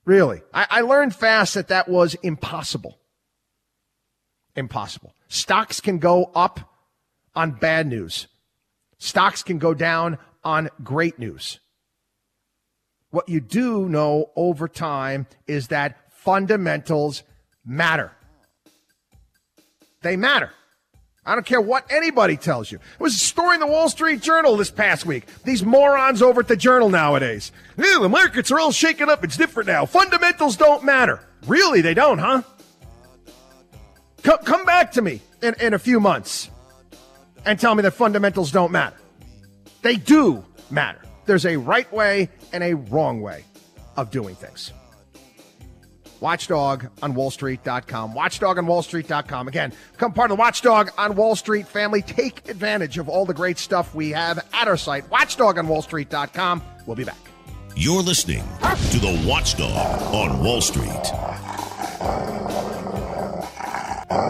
[0.05, 0.41] Really?
[0.53, 2.99] I, I learned fast that that was impossible.
[4.57, 5.15] Impossible.
[5.29, 6.61] Stocks can go up
[7.35, 8.27] on bad news.
[8.99, 11.61] Stocks can go down on great news.
[13.11, 17.23] What you do know over time is that fundamentals
[17.65, 18.13] matter.
[20.03, 20.51] They matter.
[21.25, 22.79] I don't care what anybody tells you.
[22.79, 25.27] It was a story in the Wall Street Journal this past week.
[25.43, 27.51] These morons over at the Journal nowadays.
[27.77, 29.25] The markets are all shaken up.
[29.25, 29.87] It's different now.
[29.87, 31.21] Fundamentals don't matter.
[31.47, 32.43] Really, they don't, huh?
[34.27, 36.51] Come, come back to me in, in a few months
[37.45, 38.97] and tell me that fundamentals don't matter.
[39.83, 41.01] They do matter.
[41.27, 43.45] There's a right way and a wrong way
[43.97, 44.73] of doing things.
[46.19, 48.15] Watchdog on wallstreet.com.
[48.15, 49.47] Watchdog on wallstreet.com.
[49.47, 52.03] Again, become part of the Watchdog on Wall Street family.
[52.03, 56.63] Take advantage of all the great stuff we have at our site, watchdog on wallstreet.com.
[56.85, 57.17] We'll be back.
[57.77, 58.43] You're listening
[58.91, 59.71] to the Watchdog
[60.13, 61.13] on Wall Street.
[64.09, 64.21] Well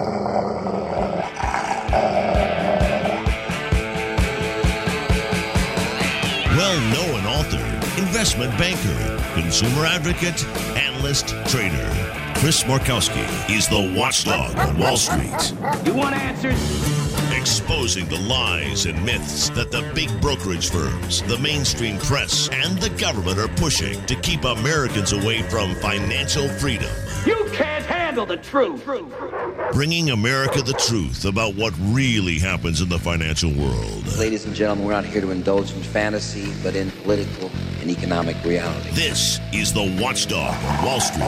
[6.93, 7.59] known author,
[8.01, 10.47] investment banker, consumer advocate,
[10.77, 11.93] analyst, trader.
[12.37, 15.53] Chris Markowski is the watchdog on Wall Street.
[15.85, 16.57] You want answers?
[17.37, 22.91] Exposing the lies and myths that the big brokerage firms, the mainstream press, and the
[22.91, 26.91] government are pushing to keep Americans away from financial freedom.
[27.27, 28.85] You can't handle the truth.
[29.73, 34.07] Bringing America the truth about what really happens in the financial world.
[34.17, 37.51] Ladies and gentlemen, we're not here to indulge in fantasy, but in political
[37.81, 38.91] and economic reality.
[38.91, 41.25] This is the Watchdog on Wall Street.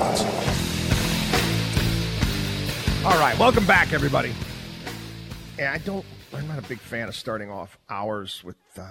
[3.05, 4.33] All right, welcome back, everybody.
[5.59, 6.07] Yeah, I don't.
[6.33, 8.87] I'm not a big fan of starting off hours with uh,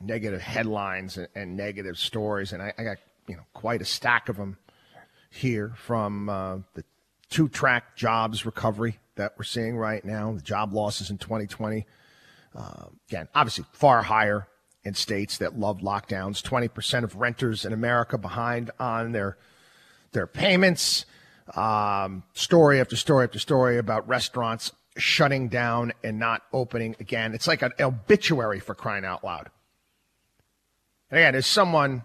[0.00, 4.28] negative headlines and, and, negative stories, and I, I, got you know quite a stack
[4.28, 4.58] of them
[5.32, 6.84] here from uh, the
[7.30, 10.32] two-track jobs recovery that we're seeing right now.
[10.32, 11.86] The job losses in 2020,
[12.54, 14.46] uh, again, obviously far higher
[14.84, 16.42] in states that love lockdowns.
[16.42, 19.36] 20% of renters in America behind on their
[20.12, 21.06] their payments.
[21.56, 27.34] Um, story after story after story about restaurants shutting down and not opening again.
[27.34, 29.50] It's like an obituary for crying out loud.
[31.10, 32.04] And again, as someone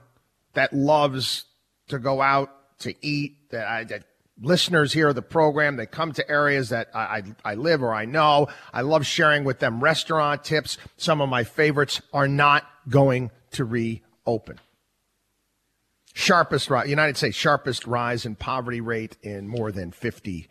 [0.53, 1.45] that loves
[1.89, 4.03] to go out to eat, that, I, that
[4.41, 7.93] listeners here of the program, they come to areas that I, I, I live or
[7.93, 8.47] I know.
[8.73, 10.77] I love sharing with them restaurant tips.
[10.97, 14.59] Some of my favorites are not going to reopen
[16.17, 20.47] sharpest rise, United States sharpest rise in poverty rate in more than 50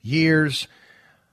[0.00, 0.68] years.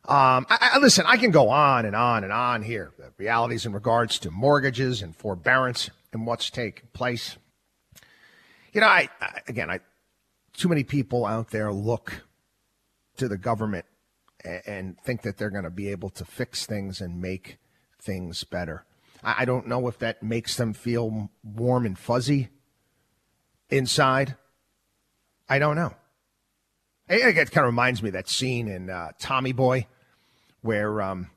[0.05, 2.91] Um, I, I, listen, I can go on and on and on here.
[2.97, 7.37] The realities in regards to mortgages and forbearance and what's taking place.
[8.73, 9.09] You know, I
[9.47, 9.81] again, I
[10.59, 12.25] too many people out there look
[13.17, 13.85] to the government
[14.43, 17.57] and, and think that they're going to be able to fix things and make
[18.01, 18.85] things better.
[19.23, 22.49] I, I don't know if that makes them feel warm and fuzzy
[23.69, 24.35] inside?
[25.47, 25.93] I don't know.
[27.07, 29.87] It, it kind of reminds me of that scene in uh, Tommy Boy,
[30.61, 31.29] where um,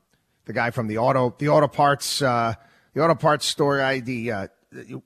[0.45, 2.53] the guy from the auto the auto parts uh,
[2.93, 4.47] the auto parts store guy the uh,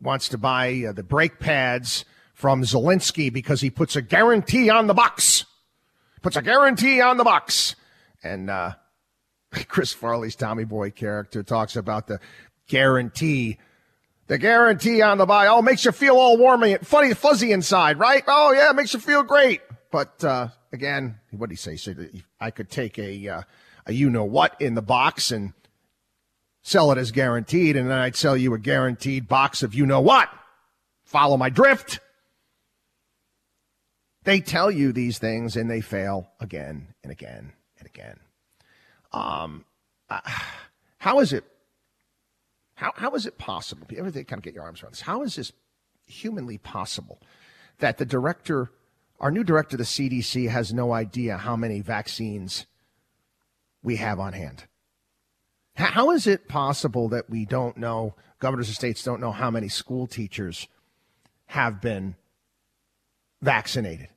[0.02, 2.04] wants to buy uh, the brake pads
[2.38, 5.44] from Zalinsky because he puts a guarantee on the box.
[6.22, 7.76] Puts a guarantee on the box,
[8.24, 8.74] and uh,
[9.68, 12.20] Chris Farley's Tommy Boy character talks about the
[12.68, 13.58] guarantee
[14.28, 17.98] the guarantee on the buy, oh, makes you feel all warm and funny, fuzzy inside,
[17.98, 18.24] right?
[18.28, 19.62] Oh, yeah, makes you feel great.
[19.90, 21.72] But, uh, again, what did he say?
[21.72, 23.42] He said I could take a, uh,
[23.86, 25.54] a you know what in the box and
[26.62, 30.02] sell it as guaranteed, and then I'd sell you a guaranteed box of you know
[30.02, 30.30] what.
[31.06, 32.02] Follow my drift.
[34.28, 38.20] They tell you these things and they fail again and again and again.
[39.14, 39.64] Um,
[40.10, 40.20] uh,
[40.98, 41.46] how is it
[42.76, 43.88] how, how is it possible?
[43.98, 45.00] Everything kind of get your arms around this.
[45.00, 45.54] How is this
[46.06, 47.22] humanly possible
[47.80, 48.70] that the director,
[49.22, 52.66] our new director of the CDC, has no idea how many vaccines
[53.82, 54.66] we have on hand?
[55.76, 59.70] How is it possible that we don't know, governors of states don't know how many
[59.70, 60.68] school teachers
[61.46, 62.16] have been
[63.42, 64.10] vaccinated?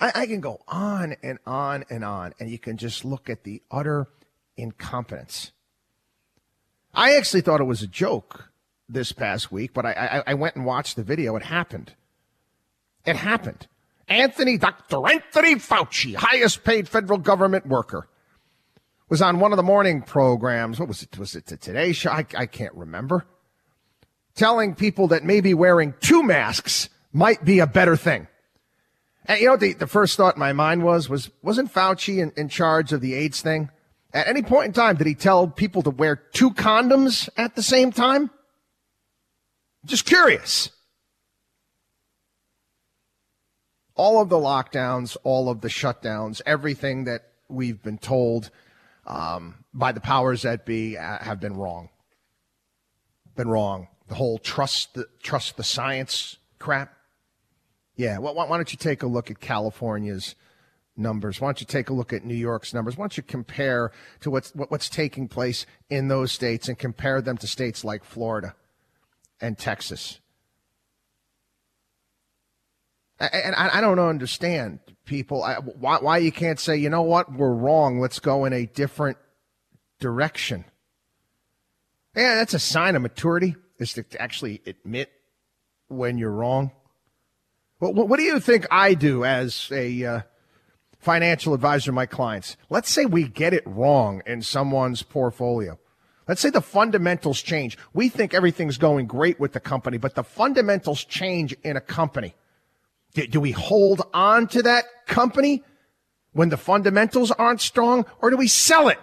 [0.00, 3.44] I, I, can go on and on and on, and you can just look at
[3.44, 4.08] the utter
[4.56, 5.52] incompetence
[6.96, 8.50] I actually thought it was a joke
[8.88, 11.36] this past week, but I, I, I went and watched the video.
[11.36, 11.92] It happened.
[13.04, 13.66] It happened.
[14.08, 15.06] Anthony, Dr.
[15.06, 18.08] Anthony Fauci, highest paid federal government worker,
[19.10, 20.80] was on one of the morning programs.
[20.80, 21.18] What was it?
[21.18, 22.10] Was it the Today Show?
[22.10, 23.26] I, I can't remember.
[24.34, 28.26] Telling people that maybe wearing two masks might be a better thing.
[29.26, 32.32] And you know, the, the first thought in my mind was, was, wasn't Fauci in,
[32.36, 33.70] in charge of the AIDS thing?
[34.12, 37.62] At any point in time, did he tell people to wear two condoms at the
[37.62, 38.30] same time?
[39.84, 40.70] Just curious.
[43.94, 48.50] All of the lockdowns, all of the shutdowns, everything that we've been told
[49.06, 51.88] um, by the powers that be uh, have been wrong.
[53.34, 53.88] Been wrong.
[54.08, 56.95] The whole trust the, trust the science crap.
[57.96, 58.18] Yeah.
[58.18, 60.34] Well, why don't you take a look at California's
[60.96, 61.40] numbers?
[61.40, 62.96] Why don't you take a look at New York's numbers?
[62.96, 63.90] Why don't you compare
[64.20, 68.54] to what's what's taking place in those states and compare them to states like Florida
[69.40, 70.20] and Texas?
[73.18, 75.40] And I don't understand people
[75.78, 77.98] why why you can't say you know what we're wrong.
[77.98, 79.16] Let's go in a different
[80.00, 80.66] direction.
[82.14, 85.10] Yeah, that's a sign of maturity is to actually admit
[85.88, 86.72] when you're wrong.
[87.78, 90.20] What, what do you think I do as a uh,
[91.06, 92.56] financial advisor to my clients.
[92.68, 95.78] Let's say we get it wrong in someone's portfolio.
[96.26, 97.78] Let's say the fundamentals change.
[97.94, 102.34] We think everything's going great with the company, but the fundamentals change in a company.
[103.14, 105.62] Do, do we hold on to that company
[106.32, 108.98] when the fundamentals aren't strong or do we sell it?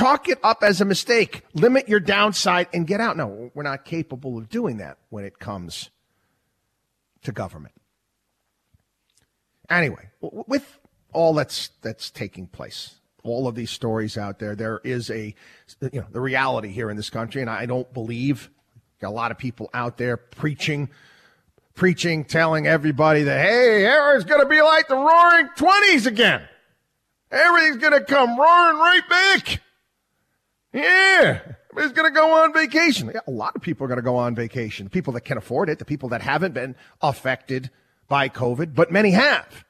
[0.00, 1.42] Chalk it up as a mistake.
[1.52, 3.18] Limit your downside and get out.
[3.18, 5.90] No, we're not capable of doing that when it comes
[7.22, 7.74] to government.
[9.68, 10.78] Anyway, with
[11.12, 12.94] all that's that's taking place,
[13.24, 15.34] all of these stories out there, there is a
[15.92, 18.48] you know the reality here in this country, and I don't believe
[19.02, 20.88] a lot of people out there preaching
[21.74, 23.84] preaching, telling everybody that, hey,
[24.14, 26.42] it's going to be like the roaring 20s again.
[27.30, 29.60] Everything's going to come roaring right back.
[30.72, 31.40] Yeah.
[31.70, 33.12] Everybody's going to go on vacation.
[33.26, 34.84] A lot of people are going to go on vacation.
[34.84, 37.70] The people that can afford it, the people that haven't been affected
[38.08, 39.64] by COVID, but many have.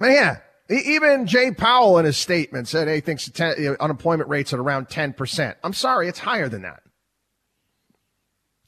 [0.00, 0.38] Yeah.
[0.68, 5.56] Even Jay Powell in his statement said he thinks ten, unemployment rates at around 10%.
[5.64, 6.82] I'm sorry, it's higher than that.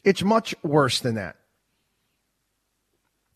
[0.03, 1.37] It's much worse than that.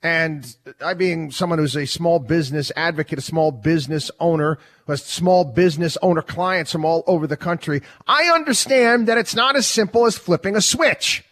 [0.07, 5.02] And I, being someone who's a small business advocate, a small business owner, who has
[5.02, 9.66] small business owner clients from all over the country, I understand that it's not as
[9.66, 11.24] simple as flipping a switch.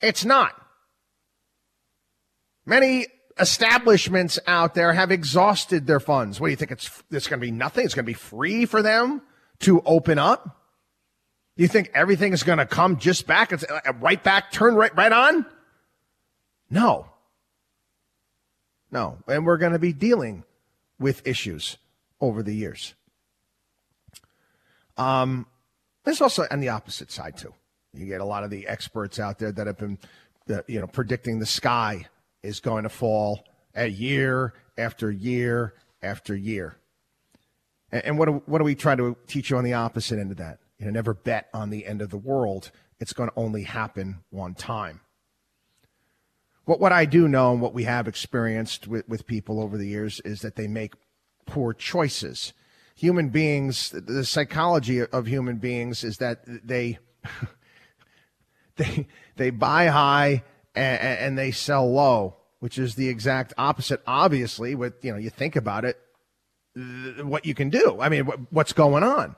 [0.00, 0.54] It's not.
[2.64, 6.40] Many establishments out there have exhausted their funds.
[6.40, 6.70] What do you think?
[6.70, 7.84] It's, it's going to be nothing?
[7.84, 9.22] It's going to be free for them
[9.62, 10.56] to open up?
[11.56, 13.50] You think everything is going to come just back?
[13.50, 15.46] It's uh, right back, turn right, right on?
[16.70, 17.08] No.
[18.90, 19.18] No.
[19.28, 20.44] And we're going to be dealing
[20.98, 21.76] with issues
[22.20, 22.94] over the years.
[24.96, 25.46] Um,
[26.04, 27.52] there's also on the opposite side too.
[27.92, 29.98] You get a lot of the experts out there that have been,
[30.66, 32.06] you know, predicting the sky
[32.42, 33.44] is going to fall
[33.74, 36.76] a year after year after year.
[37.90, 40.30] And, and what do, what do we try to teach you on the opposite end
[40.30, 40.58] of that?
[40.78, 42.70] You know, never bet on the end of the world.
[43.00, 45.00] It's going to only happen one time.
[46.66, 49.86] What, what I do know and what we have experienced with, with people over the
[49.86, 50.94] years is that they make
[51.46, 52.52] poor choices.
[52.96, 56.98] Human beings, the psychology of human beings is that they,
[58.76, 59.06] they,
[59.36, 60.42] they buy high
[60.74, 65.30] and, and they sell low, which is the exact opposite, obviously, with, you know, you
[65.30, 65.98] think about it,
[67.22, 67.98] what you can do.
[68.00, 69.36] I mean, what's going on?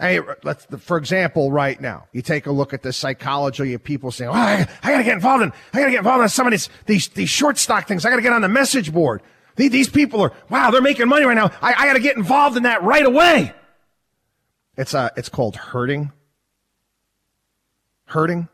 [0.00, 4.10] Hey, let's, for example, right now, you take a look at the psychology of people
[4.10, 6.70] saying, I, I, gotta get involved in, I gotta get involved in some of these,
[6.86, 8.06] these, these short stock things.
[8.06, 9.20] I gotta get on the message board.
[9.56, 11.52] These, these people are, wow, they're making money right now.
[11.60, 13.52] I, I gotta get involved in that right away.
[14.78, 16.12] It's, uh, it's called herding.
[18.06, 18.48] Herding.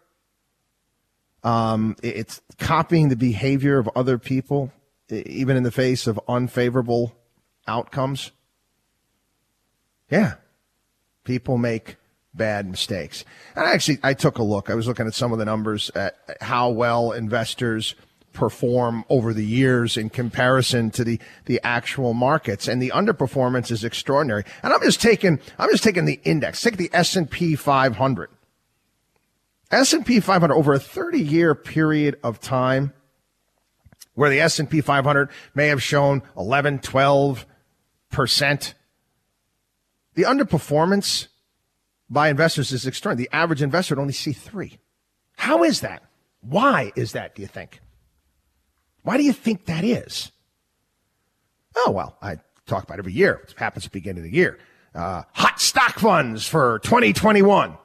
[1.45, 4.73] Um, it's copying the behavior of other people,
[5.09, 7.15] even in the face of unfavorable
[7.69, 8.33] outcomes.
[10.11, 10.35] Yeah,
[11.27, 11.97] People make
[12.33, 13.25] bad mistakes.
[13.55, 14.71] And actually, I took a look.
[14.71, 17.95] I was looking at some of the numbers at how well investors
[18.33, 23.83] perform over the years in comparison to the, the actual markets and the underperformance is
[23.83, 24.45] extraordinary.
[24.63, 28.31] And I'm just taking, I'm just taking the index, take the S&P 500.
[29.73, 32.93] S&P 500 over a 30 year period of time
[34.15, 37.47] where the S&P 500 may have shown 11, 12
[38.11, 38.75] percent
[40.17, 41.29] the underperformance
[42.11, 43.29] by investors is extraordinary.
[43.29, 44.79] The average investor would only see three.
[45.37, 46.03] How is that?
[46.41, 47.81] Why is that, do you think?
[49.03, 50.33] Why do you think that is?
[51.77, 53.43] Oh, well, I talk about every year.
[53.45, 54.59] It happens at the beginning of the year.
[54.95, 57.77] Uh, hot stock funds for 2021.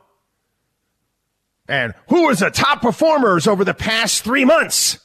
[1.68, 5.00] And who was the top performers over the past three months?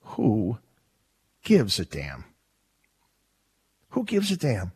[0.00, 0.58] Who
[1.44, 2.24] gives a damn?
[3.90, 4.72] Who gives a damn?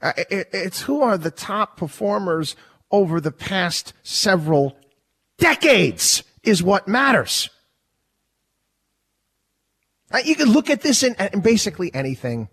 [0.00, 2.54] Uh, it's who are the top performers
[2.90, 4.76] over the past several
[5.38, 7.50] decades is what matters.
[10.10, 12.48] Uh, you can look at this in, in basically anything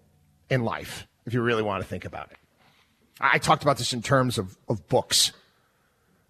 [0.50, 2.38] in life if you really want to think about it.
[3.20, 5.32] I talked about this in terms of, of books.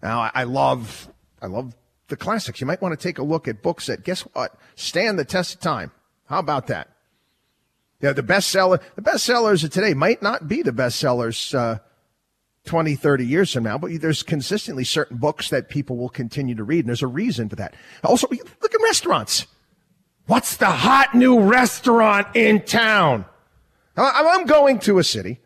[0.02, 1.08] Now, I, I love,
[1.42, 1.74] I love
[2.08, 2.60] the classics.
[2.60, 5.54] You might want to take a look at books that, guess what, stand the test
[5.54, 5.90] of time.
[6.26, 6.88] How about that?
[8.00, 11.78] Yeah, the bestseller, the bestsellers of today might not be the bestsellers uh,
[12.66, 16.64] 20, 30 years from now, but there's consistently certain books that people will continue to
[16.64, 17.74] read, and there's a reason for that.
[18.04, 19.46] Also, look at restaurants.
[20.26, 23.24] What's the hot new restaurant in town?
[23.96, 25.40] I'm going to a city.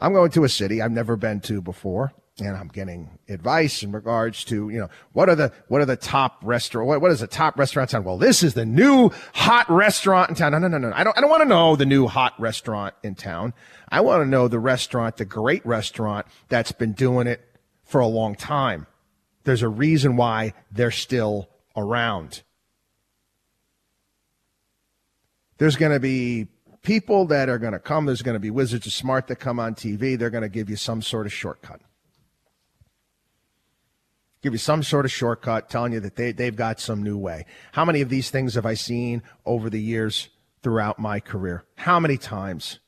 [0.00, 3.92] I'm going to a city I've never been to before and I'm getting advice in
[3.92, 7.20] regards to, you know, what are the, what are the top restaurant, what, what is
[7.20, 8.04] the top restaurant town?
[8.04, 10.52] Well, this is the new hot restaurant in town.
[10.52, 10.92] No, no, no, no.
[10.94, 13.54] I don't, I don't want to know the new hot restaurant in town.
[13.88, 17.40] I want to know the restaurant, the great restaurant that's been doing it
[17.84, 18.86] for a long time.
[19.44, 22.42] There's a reason why they're still around.
[25.56, 26.48] There's going to be
[26.82, 28.04] people that are going to come.
[28.04, 30.18] There's going to be wizards of smart that come on TV.
[30.18, 31.80] They're going to give you some sort of shortcut.
[34.42, 37.46] Give you some sort of shortcut telling you that they, they've got some new way.
[37.72, 40.28] How many of these things have I seen over the years
[40.62, 41.64] throughout my career?
[41.76, 42.78] How many times?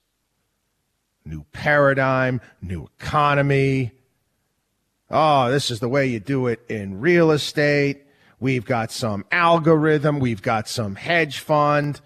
[1.24, 3.92] New paradigm, new economy.
[5.10, 8.04] Oh, this is the way you do it in real estate.
[8.40, 10.20] We've got some algorithm.
[10.20, 12.00] We've got some hedge fund.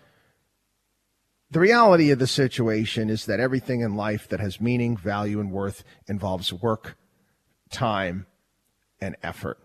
[1.50, 5.52] The reality of the situation is that everything in life that has meaning, value, and
[5.52, 6.96] worth involves work,
[7.70, 8.26] time,
[9.02, 9.58] and effort.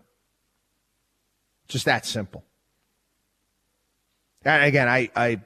[1.68, 2.44] Just that simple.
[4.44, 5.40] And again, I, I,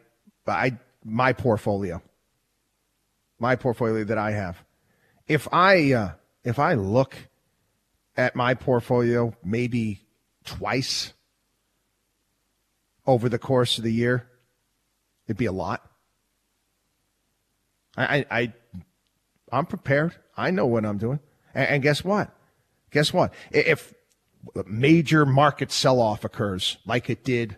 [0.47, 2.03] I, my portfolio,
[3.39, 4.63] my portfolio that I have,
[5.29, 6.11] if I, uh,
[6.45, 7.17] if I look
[8.17, 10.01] at my portfolio maybe
[10.45, 11.13] twice
[13.07, 14.27] over the course of the year,
[15.27, 15.89] it'd be a lot.
[17.97, 18.53] I, I, I
[19.51, 20.17] I'm prepared.
[20.37, 21.21] I know what I'm doing.
[21.55, 22.31] And, and guess what?
[22.93, 23.33] Guess what?
[23.51, 23.95] If
[24.55, 27.57] a major market sell off occurs like it did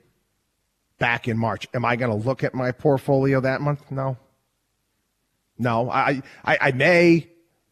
[0.99, 3.91] back in March, am I going to look at my portfolio that month?
[3.91, 4.17] No.
[5.59, 7.29] No, I, I, I may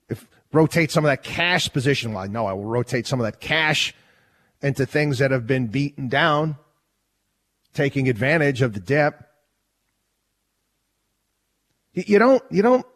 [0.09, 2.13] if rotate some of that cash position.
[2.13, 3.95] Well, no, I will rotate some of that cash
[4.61, 6.57] into things that have been beaten down,
[7.75, 9.21] taking advantage of the dip.
[11.93, 12.87] You don't, you don't,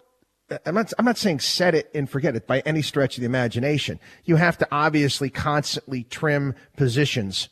[0.64, 3.26] I'm not, I'm not saying set it and forget it by any stretch of the
[3.26, 3.98] imagination.
[4.24, 7.48] You have to obviously constantly trim positions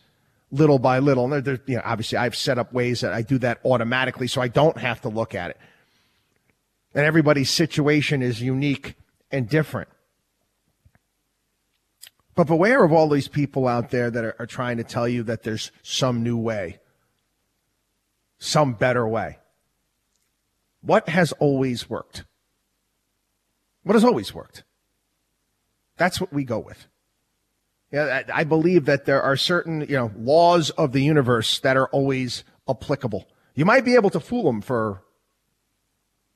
[0.53, 1.33] little by little.
[1.33, 4.41] And there, you know, obviously I've set up ways that I do that automatically so
[4.41, 5.59] I don't have to look at it.
[6.95, 8.95] And everybody's situation is unique
[9.33, 9.89] and different.
[12.37, 15.25] But beware of all these people out there that are, are trying to tell you
[15.25, 16.79] that there's some new way,
[18.39, 19.39] some better way.
[20.81, 22.25] What has always worked?
[23.85, 24.65] What has always worked?
[25.97, 26.87] That's what we go with.
[27.93, 31.87] Yeah, I believe that there are certain, you know, laws of the universe that are
[31.89, 33.29] always applicable.
[33.55, 35.05] You might be able to fool them for,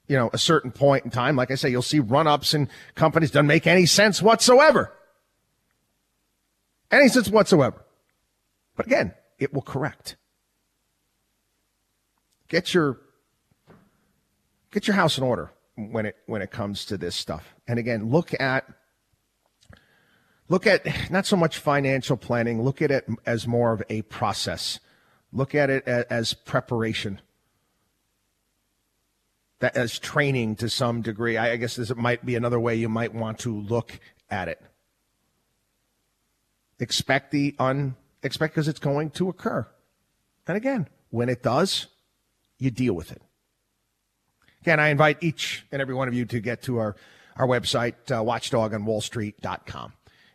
[0.06, 1.34] you know, a certain point in time.
[1.34, 4.92] Like I say, you'll see run-ups and companies doesn't make any sense whatsoever.
[6.92, 7.84] Any sense whatsoever.
[8.76, 10.16] But again, it will correct.
[12.46, 13.00] Get your
[14.70, 17.54] get your house in order when it when it comes to this stuff.
[17.66, 18.66] And again, look at
[20.48, 24.80] look at not so much financial planning, look at it as more of a process.
[25.32, 27.20] Look at it as preparation.
[29.60, 31.36] That as training to some degree.
[31.36, 33.98] I guess this might be another way you might want to look
[34.30, 34.62] at it.
[36.80, 39.66] Expect the unexpected because it's going to occur.
[40.46, 41.88] And again, when it does,
[42.58, 43.20] you deal with it.
[44.68, 46.94] Again, I invite each and every one of you to get to our,
[47.36, 49.92] our website, uh, watchdogonwallstreet.com,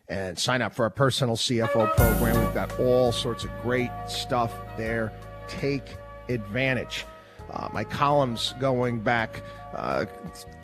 [0.08, 2.44] and sign up for our personal CFO program.
[2.44, 5.12] We've got all sorts of great stuff there.
[5.46, 5.96] Take
[6.28, 7.06] advantage.
[7.48, 9.40] Uh, my columns going back
[9.72, 10.06] uh,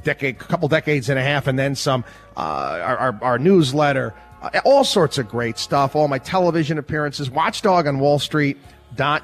[0.03, 2.05] decade, couple decades and a half, and then some.
[2.37, 4.13] Uh, our, our, our, newsletter,
[4.43, 5.95] uh, all sorts of great stuff.
[5.95, 7.31] All my television appearances.
[7.31, 8.59] Watchdog on Wall Street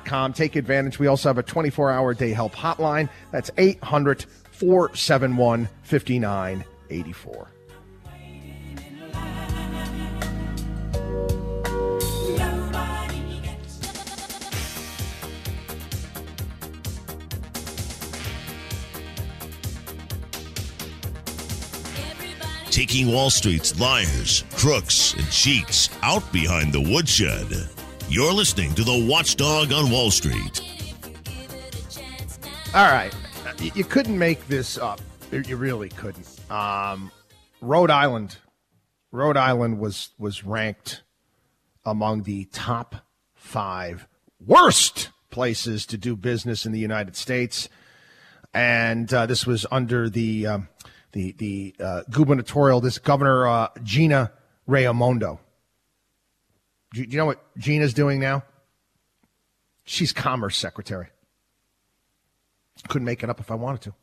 [0.04, 0.32] com.
[0.32, 0.98] Take advantage.
[0.98, 3.08] We also have a 24 hour day help hotline.
[3.32, 7.48] That's 800 471 5984.
[22.76, 27.46] Taking Wall Street's liars, crooks, and cheats out behind the woodshed.
[28.08, 30.60] You're listening to the Watchdog on Wall Street.
[32.72, 33.12] All right.
[33.74, 35.00] You couldn't make this up.
[35.32, 36.28] You really couldn't.
[36.48, 37.10] Um,
[37.60, 38.36] Rhode Island.
[39.10, 41.02] Rhode Island was was ranked
[41.84, 42.94] among the top
[43.34, 44.06] five
[44.44, 47.68] worst places to do business in the United States,
[48.54, 50.68] and uh, this was under the um,
[51.10, 52.80] the the uh, gubernatorial.
[52.80, 54.32] This Governor uh, Gina
[54.66, 55.40] Raimondo.
[56.96, 58.42] Do you know what Gina's doing now?
[59.84, 61.08] She's Commerce Secretary.
[62.88, 63.94] Couldn't make it up if I wanted to.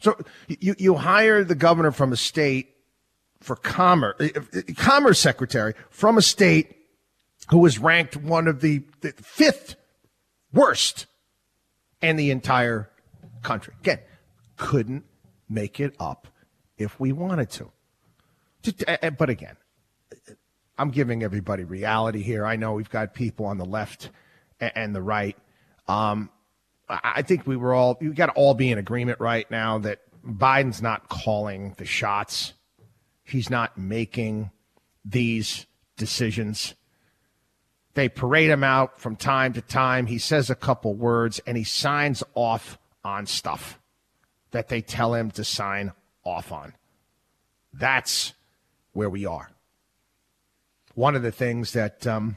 [0.00, 0.18] So
[0.48, 2.74] you, you hire the governor from a state
[3.40, 6.76] for commerce, eh, eh, commerce secretary from a state
[7.48, 9.76] who was ranked one of the, the fifth
[10.52, 11.06] worst
[12.02, 12.90] in the entire
[13.42, 13.74] country.
[13.80, 14.00] Again,
[14.56, 15.04] couldn't
[15.48, 16.28] make it up
[16.76, 17.70] if we wanted to.
[18.86, 19.56] Eh, but again,
[20.80, 22.46] I'm giving everybody reality here.
[22.46, 24.08] I know we've got people on the left
[24.58, 25.36] and the right.
[25.86, 26.30] Um,
[26.88, 29.98] I think we were all, we got to all be in agreement right now that
[30.26, 32.54] Biden's not calling the shots.
[33.24, 34.52] He's not making
[35.04, 35.66] these
[35.98, 36.74] decisions.
[37.92, 40.06] They parade him out from time to time.
[40.06, 43.78] He says a couple words and he signs off on stuff
[44.52, 45.92] that they tell him to sign
[46.24, 46.72] off on.
[47.70, 48.32] That's
[48.94, 49.50] where we are.
[50.94, 52.36] One of the things that um,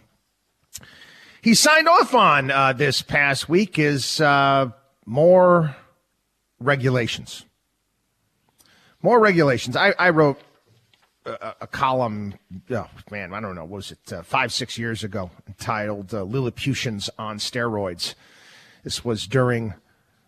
[1.41, 4.69] he signed off on uh, this past week is uh,
[5.05, 5.75] more
[6.59, 7.45] regulations.
[9.01, 9.75] More regulations.
[9.75, 10.39] I, I wrote
[11.25, 12.35] a, a, column,
[12.71, 17.09] oh, man, I don't know, was it uh, five, six years ago, entitled uh, Lilliputians
[17.17, 18.15] on Steroids.
[18.83, 19.73] This was during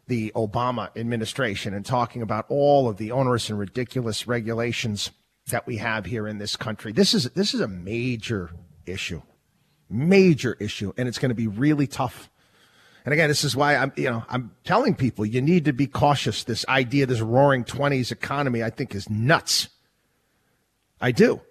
[0.08, 5.12] the Obama administration and talking about all of the onerous and ridiculous regulations
[5.50, 6.92] that we have here in this country.
[6.92, 8.52] This is this is a major
[8.86, 9.22] issue.
[9.90, 12.30] Major issue and it's going to be really tough.
[13.06, 15.88] And again, this is why I'm you know, I'm telling people you need to be
[15.88, 16.44] cautious.
[16.44, 19.70] This idea this roaring 20s economy I think is nuts.
[21.00, 21.42] I do.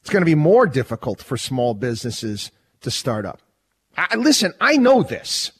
[0.00, 2.50] It's going to be more difficult for small businesses
[2.82, 3.40] to start up.
[3.96, 5.52] I, listen, I know this.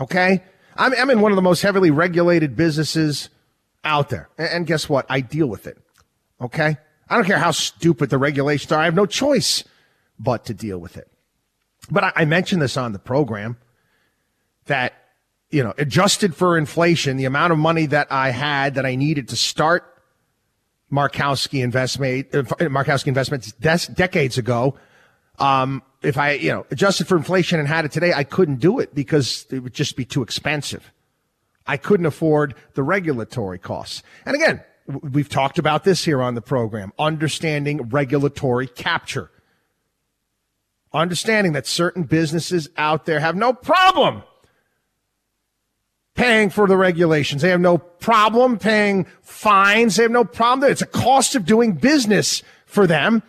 [0.00, 0.42] Okay?
[0.76, 3.28] I'm, I'm in one of the most heavily regulated businesses
[3.84, 4.28] out there.
[4.38, 5.06] And, and guess what?
[5.08, 5.78] I deal with it.
[6.40, 6.76] Okay?
[7.08, 8.80] I don't care how stupid the regulations are.
[8.80, 9.64] I have no choice
[10.18, 11.10] but to deal with it.
[11.90, 13.56] But I, I mentioned this on the program
[14.66, 14.94] that,
[15.50, 19.28] you know, adjusted for inflation, the amount of money that I had that I needed
[19.28, 19.84] to start
[20.90, 24.76] Markowski investment, uh, Markowski investments des- decades ago.
[25.38, 28.78] Um, if I, you know, adjusted for inflation and had it today, I couldn't do
[28.78, 30.92] it because it would just be too expensive.
[31.66, 34.02] I couldn't afford the regulatory costs.
[34.24, 39.30] And again, we've talked about this here on the program, understanding regulatory capture.
[40.92, 44.22] Understanding that certain businesses out there have no problem
[46.14, 47.42] paying for the regulations.
[47.42, 49.96] They have no problem paying fines.
[49.96, 50.70] They have no problem.
[50.70, 53.22] It's a cost of doing business for them.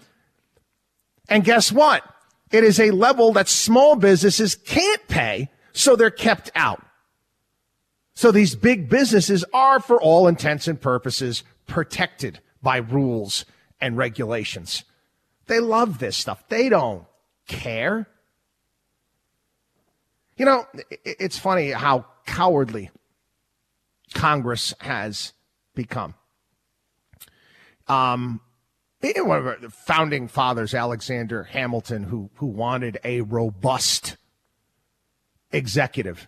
[1.28, 2.04] And guess what?
[2.52, 6.85] It is a level that small businesses can't pay, so they're kept out.
[8.16, 13.46] So these big businesses are, for all intents and purposes, protected by rules
[13.82, 14.86] and regulations.
[15.48, 16.48] They love this stuff.
[16.48, 17.06] They don't
[17.48, 18.08] care.
[20.38, 20.66] You know,
[21.04, 22.90] it's funny how cowardly
[24.14, 25.34] Congress has
[25.76, 26.16] become.
[27.88, 28.42] Um,
[29.02, 34.18] one of the founding fathers, Alexander Hamilton, who who wanted a robust
[35.52, 36.28] executive,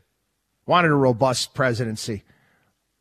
[0.67, 2.23] wanted a robust presidency,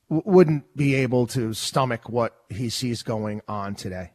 [0.09, 4.13] w- wouldn't be able to stomach what he sees going on today.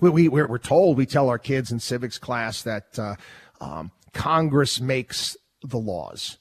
[0.00, 3.16] We, we we're, told we tell our kids in civics class that uh,
[3.60, 6.38] um, Congress makes the laws.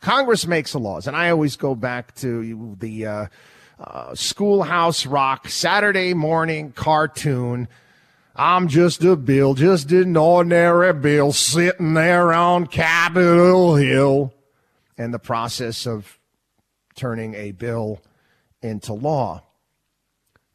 [0.00, 3.06] Congress makes the laws, and I always go back to the.
[3.06, 3.26] Uh,
[3.78, 7.68] uh, Schoolhouse Rock Saturday morning cartoon.
[8.36, 14.34] I'm just a bill, just an ordinary bill sitting there on Capitol Hill.
[14.98, 16.18] And the process of
[16.94, 18.00] turning a bill
[18.62, 19.42] into law.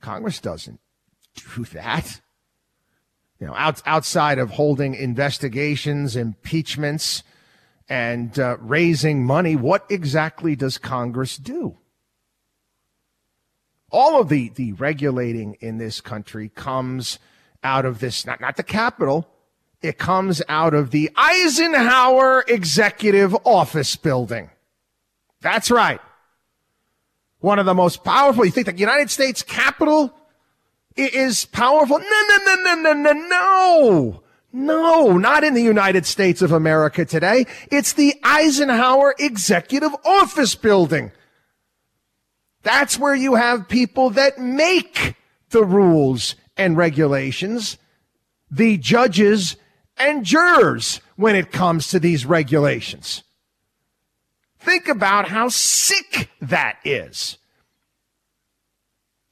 [0.02, 0.80] Congress doesn't
[1.56, 2.22] do that.
[3.40, 7.24] You know, out, outside of holding investigations, impeachments,
[7.88, 11.78] and uh, raising money, what exactly does Congress do?
[13.92, 17.20] all of the, the regulating in this country comes
[17.64, 19.28] out of this, not, not the Capitol.
[19.82, 24.50] It comes out of the Eisenhower Executive Office Building.
[25.42, 26.02] That's right.
[27.40, 28.44] One of the most powerful.
[28.46, 30.14] You think the United States Capitol
[30.98, 32.00] is powerful?
[32.00, 34.24] No, no, no, no, no, no, no.
[34.52, 37.46] No, not in the United States of America today.
[37.72, 41.12] It's the Eisenhower Executive Office Building.
[42.64, 45.16] That's where you have people that make
[45.52, 47.78] the rules and regulations,
[48.52, 49.56] the judges
[49.98, 53.24] and jurors when it comes to these regulations.
[54.60, 57.38] Think about how sick that is.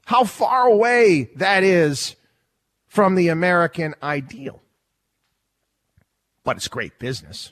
[0.06, 2.16] How far away that is
[2.88, 4.62] from the American ideal.
[6.46, 7.52] But it's great business.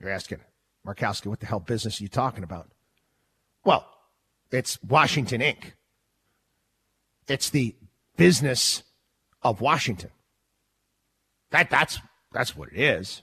[0.00, 0.38] You're asking,
[0.86, 2.70] Markowski, what the hell business are you talking about?
[3.64, 3.88] Well,
[4.52, 5.72] it's Washington Inc.
[7.26, 7.74] It's the
[8.16, 8.82] business
[9.42, 10.10] of Washington.
[11.50, 11.98] That that's
[12.32, 13.22] that's what it is.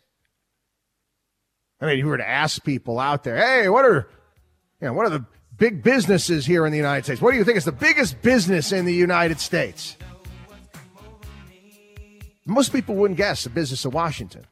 [1.79, 4.07] I mean, if you were to ask people out there, hey, what are
[4.79, 5.25] you know, what are the
[5.57, 7.21] big businesses here in the United States?
[7.21, 9.97] What do you think is the biggest business in the United States?
[12.45, 14.45] Most people wouldn't guess the business of Washington.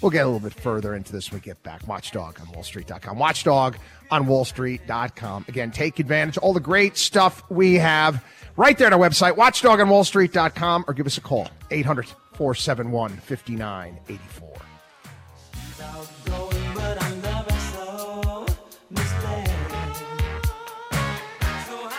[0.00, 1.86] We'll get a little bit further into this when we get back.
[1.88, 3.18] Watchdog on wallstreet.com.
[3.18, 3.76] Watchdog
[4.10, 5.46] on wallstreet.com.
[5.48, 8.22] Again, take advantage of all the great stuff we have
[8.56, 14.50] right there at our website, watchdogonwallstreet.com, or give us a call, 800 471 5984.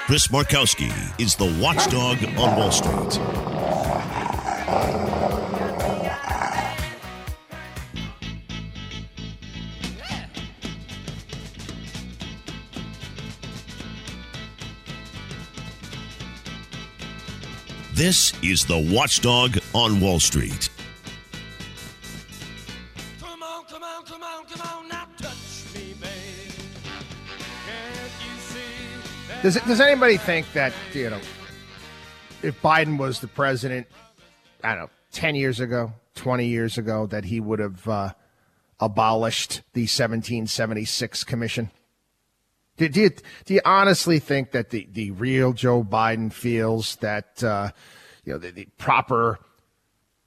[0.05, 3.19] Chris Markowski is the watchdog on Wall Street.
[17.95, 20.69] This is the Watchdog on Wall Street.
[23.21, 26.09] Come on, come on, come on, come on, now touch me, babe.
[26.83, 28.57] Can't you see
[29.29, 31.21] that Does, does anybody think that, you know,
[32.43, 33.87] if Biden was the president,
[34.61, 38.09] I don't know, 10 years ago, 20 years ago, that he would have uh,
[38.77, 41.71] abolished the 1776 commission?
[42.77, 43.09] Do, do, you,
[43.45, 47.71] do you honestly think that the, the real Joe Biden feels that, uh,
[48.25, 49.39] you know, the, the proper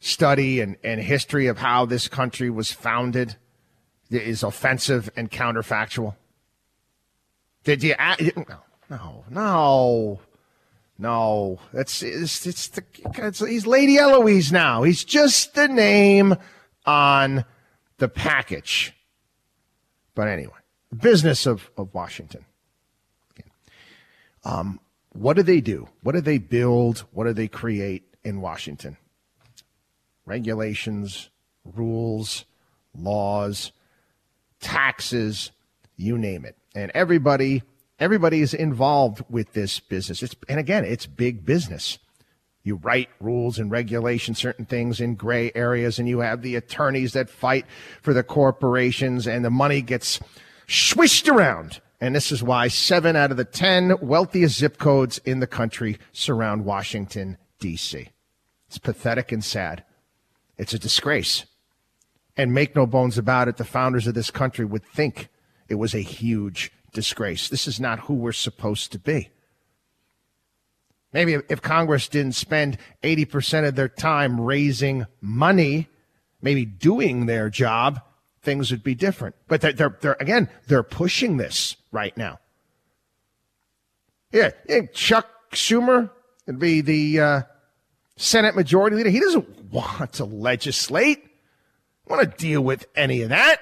[0.01, 3.37] study and, and history of how this country was founded
[4.11, 6.15] is offensive and counterfactual?
[7.65, 7.95] Did you?
[8.89, 10.21] No, no,
[10.97, 11.61] no.
[11.73, 12.83] That's it's, it's the
[13.17, 14.85] it's, he's Lady Eloise now.
[14.85, 16.37] He's just the name
[16.87, 17.45] on
[17.99, 18.95] the package.
[20.15, 20.58] But anyway,
[20.97, 22.45] business of of Washington.
[24.45, 24.81] Um,
[25.11, 25.89] what do they do?
[26.03, 27.01] What do they build?
[27.13, 28.97] What do they create in Washington?
[30.25, 31.31] Regulations,
[31.65, 32.45] rules,
[32.97, 33.73] laws,
[34.61, 35.51] taxes,
[35.97, 36.57] you name it.
[36.75, 37.63] And everybody,
[37.99, 40.23] everybody is involved with this business.
[40.23, 41.99] It's, and again, it's big business.
[42.63, 47.15] You write rules and regulations, certain things in gray areas, and you have the attorneys
[47.15, 47.65] that fight
[48.03, 50.21] for the corporations, and the money gets
[50.69, 51.81] swished around.
[52.01, 55.99] And this is why seven out of the 10 wealthiest zip codes in the country
[56.13, 58.11] surround Washington, D.C.
[58.69, 59.83] It's pathetic and sad.
[60.57, 61.45] It's a disgrace.
[62.37, 65.29] And make no bones about it, the founders of this country would think
[65.69, 67.49] it was a huge disgrace.
[67.49, 69.31] This is not who we're supposed to be.
[71.13, 75.89] Maybe if- Congress didn't spend 80% of their time raising money,
[76.41, 78.01] maybe doing their job,
[78.49, 79.35] things would be different.
[79.47, 82.41] But they're, they're, they're again, they're pushing this right now.
[84.33, 84.51] Yeah,
[84.93, 86.11] Chuck Schumer
[86.47, 87.43] would be the uh,
[88.17, 89.11] Senate Majority Leader.
[89.11, 91.29] He doesn't want to legislate
[92.09, 93.61] want to deal with any of that.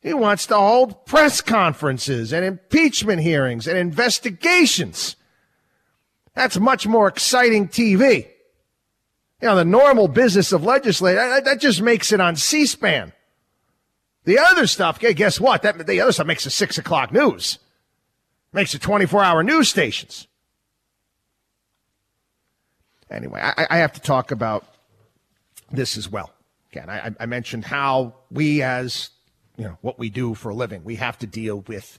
[0.00, 5.16] He wants to hold press conferences and impeachment hearings and investigations.
[6.34, 8.28] That's much more exciting TV.
[9.40, 13.12] You know, the normal business of legislating, that, just makes it on C-SPAN.
[14.24, 15.62] The other stuff, guess what?
[15.62, 17.58] That, the other stuff makes the six o'clock news.
[18.52, 20.26] Makes the 24 hour news stations.
[23.10, 24.66] Anyway, I, I have to talk about
[25.70, 26.30] this as well.
[26.72, 29.10] Again, I, I mentioned how we, as
[29.56, 31.98] you know, what we do for a living, we have to deal with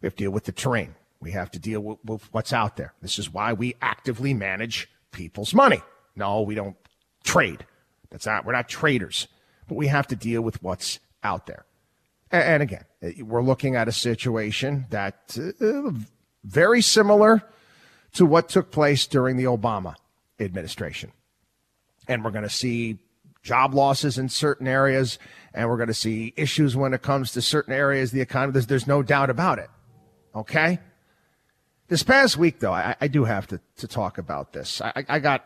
[0.00, 0.96] we have to deal with the terrain.
[1.20, 2.92] We have to deal with, with what's out there.
[3.00, 5.80] This is why we actively manage people's money.
[6.14, 6.76] No, we don't
[7.22, 7.64] trade.
[8.10, 8.44] That's not.
[8.44, 9.28] We're not traders,
[9.66, 11.64] but we have to deal with what's out there.
[12.30, 12.84] And, again,
[13.20, 15.90] we're looking at a situation that uh,
[16.42, 17.42] very similar
[18.14, 19.94] to what took place during the Obama
[20.40, 21.12] administration
[22.08, 22.98] and we're going to see
[23.42, 25.18] job losses in certain areas,
[25.52, 28.52] and we're going to see issues when it comes to certain areas of the economy.
[28.52, 29.68] There's, there's no doubt about it.
[30.34, 30.78] Okay?
[31.88, 34.80] This past week, though, I, I do have to, to talk about this.
[34.80, 35.44] I, I got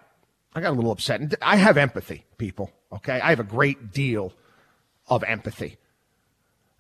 [0.55, 1.21] I got a little upset.
[1.21, 2.71] And I have empathy, people.
[2.93, 3.21] Okay?
[3.21, 4.33] I have a great deal
[5.09, 5.77] of empathy.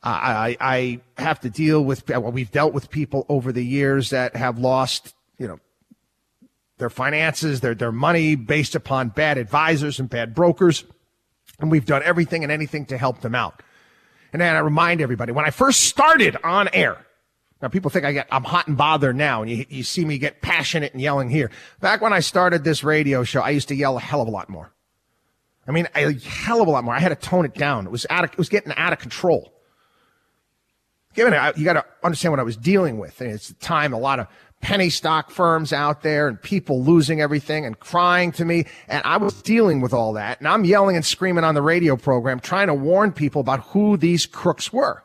[0.03, 4.37] I, I, have to deal with, well, we've dealt with people over the years that
[4.37, 5.59] have lost, you know,
[6.79, 10.85] their finances, their, their money based upon bad advisors and bad brokers.
[11.59, 13.62] And we've done everything and anything to help them out.
[14.33, 17.05] And then I remind everybody, when I first started on air,
[17.61, 20.18] now people think I get, I'm hot and bothered now, and you, you see me
[20.18, 21.51] get passionate and yelling here.
[21.81, 24.31] Back when I started this radio show, I used to yell a hell of a
[24.31, 24.72] lot more.
[25.69, 26.95] I mean, a hell of a lot more.
[26.95, 27.85] I had to tone it down.
[27.85, 29.53] It was out of, it was getting out of control.
[31.14, 33.21] Given it, you got to understand what I was dealing with.
[33.21, 34.29] And it's the time a lot of
[34.61, 38.64] penny stock firms out there and people losing everything and crying to me.
[38.89, 40.39] And I was dealing with all that.
[40.39, 43.97] And I'm yelling and screaming on the radio program, trying to warn people about who
[43.99, 45.05] these crooks were.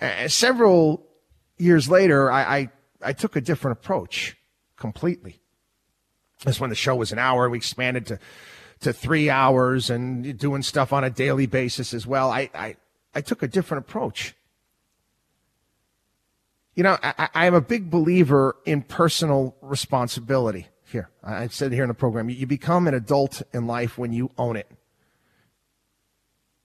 [0.00, 1.06] And several
[1.56, 2.70] years later, I, I,
[3.00, 4.36] I took a different approach
[4.76, 5.40] completely.
[6.44, 7.48] That's when the show was an hour.
[7.48, 8.18] We expanded to,
[8.80, 12.30] to three hours and doing stuff on a daily basis as well.
[12.30, 12.76] I, I,
[13.14, 14.34] I took a different approach.
[16.74, 20.68] You know, I, I am a big believer in personal responsibility.
[20.90, 24.30] Here, I said here in the program, you become an adult in life when you
[24.36, 24.70] own it.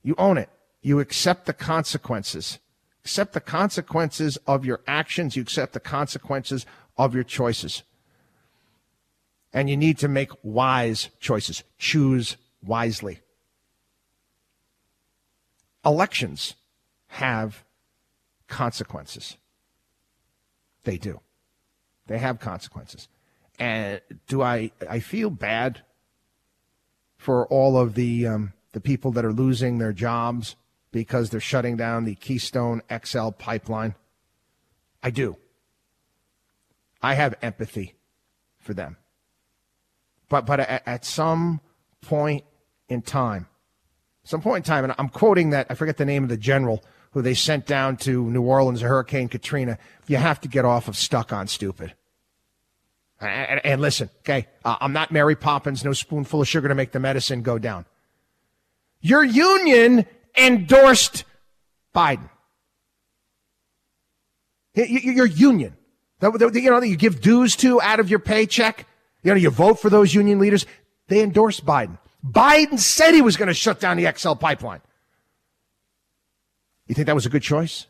[0.04, 0.50] You own it.
[0.82, 2.60] You accept the consequences.
[3.04, 5.36] Accept the consequences of your actions.
[5.36, 6.66] You accept the consequences
[6.98, 7.84] of your choices.
[9.52, 11.64] And you need to make wise choices.
[11.78, 13.20] Choose wisely.
[15.86, 16.56] Elections
[17.08, 17.64] have
[18.47, 19.38] consequences.
[20.84, 21.22] They do.
[22.08, 23.08] They have consequences.
[23.58, 25.82] And do I I feel bad
[27.18, 30.56] for all of the um, the people that are losing their jobs
[30.91, 33.95] because they're shutting down the Keystone XL pipeline?
[35.04, 35.38] I do.
[37.02, 37.95] I have empathy
[38.60, 38.97] for them.
[40.30, 41.60] But but at, at some
[42.02, 42.46] point
[42.88, 43.48] in time,
[44.24, 46.84] some point in time, and I'm quoting that I forget the name of the general
[47.12, 49.78] who they sent down to New Orleans, Hurricane Katrina.
[50.08, 51.96] You have to get off of stuck on stupid.
[53.20, 56.92] And, and listen, okay, uh, I'm not Mary Poppins, no spoonful of sugar to make
[56.92, 57.86] the medicine go down.
[59.02, 60.06] Your union
[60.38, 61.26] endorsed
[61.94, 62.30] Biden.
[64.76, 65.76] Your union,
[66.22, 68.86] you know, that you give dues to out of your paycheck,
[69.24, 70.66] you know, you vote for those union leaders,
[71.08, 71.98] they endorsed Biden.
[72.26, 74.82] Biden said he was going to shut down the XL pipeline.
[76.88, 77.86] You think that was a good choice?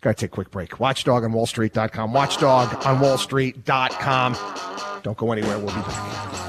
[0.00, 0.78] Got to take a quick break.
[0.78, 2.12] Watchdog on WallStreet.com.
[2.12, 5.02] Watchdog on WallStreet.com.
[5.02, 5.58] Don't go anywhere.
[5.58, 6.47] We'll be back.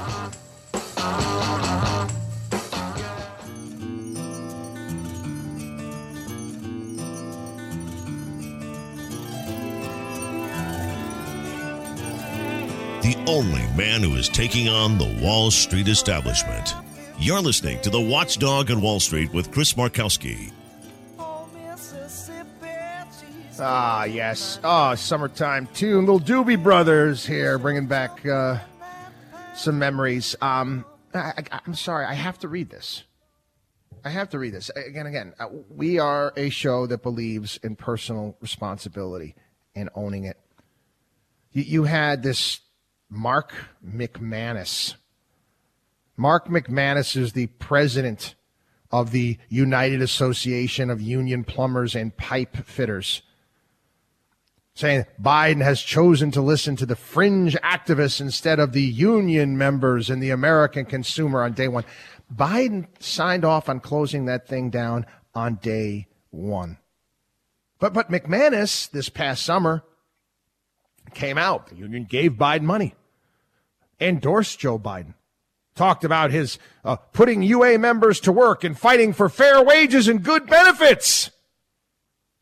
[13.10, 16.76] The only man who is taking on the Wall Street establishment.
[17.18, 20.52] You're listening to the Watchdog on Wall Street with Chris Markowski.
[23.58, 24.60] Ah, yes.
[24.62, 26.06] Oh, summertime tune.
[26.06, 28.58] Little Doobie Brothers here, bringing back uh,
[29.56, 30.36] some memories.
[30.40, 33.02] Um, I, am sorry, I have to read this.
[34.04, 35.06] I have to read this again.
[35.06, 39.34] Again, uh, we are a show that believes in personal responsibility
[39.74, 40.38] and owning it.
[41.50, 42.60] You, you had this
[43.10, 43.52] Mark
[43.86, 44.94] McManus.
[46.16, 48.34] Mark McManus is the president
[48.90, 53.22] of the United Association of Union Plumbers and Pipe Fitters
[54.80, 60.08] saying Biden has chosen to listen to the fringe activists instead of the union members
[60.08, 61.84] and the American consumer on day one.
[62.34, 65.04] Biden signed off on closing that thing down
[65.34, 66.78] on day one.
[67.78, 69.82] But but McManus this past summer
[71.12, 71.68] came out.
[71.68, 72.94] The union gave Biden money,
[74.00, 75.14] endorsed Joe Biden,
[75.74, 80.22] talked about his uh, putting UA members to work and fighting for fair wages and
[80.22, 81.30] good benefits.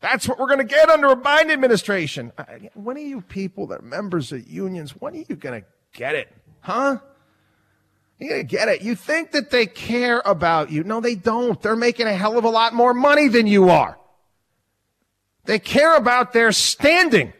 [0.01, 2.31] That's what we're going to get under a Biden administration.
[2.73, 6.15] When are you people that are members of unions, when are you going to get
[6.15, 6.33] it?
[6.61, 6.99] Huh?
[8.17, 8.81] You're going to get it.
[8.81, 10.83] You think that they care about you.
[10.83, 11.61] No, they don't.
[11.61, 13.97] They're making a hell of a lot more money than you are.
[15.45, 17.33] They care about their standing.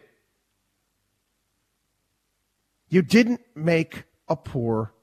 [2.88, 4.94] You didn't make a poor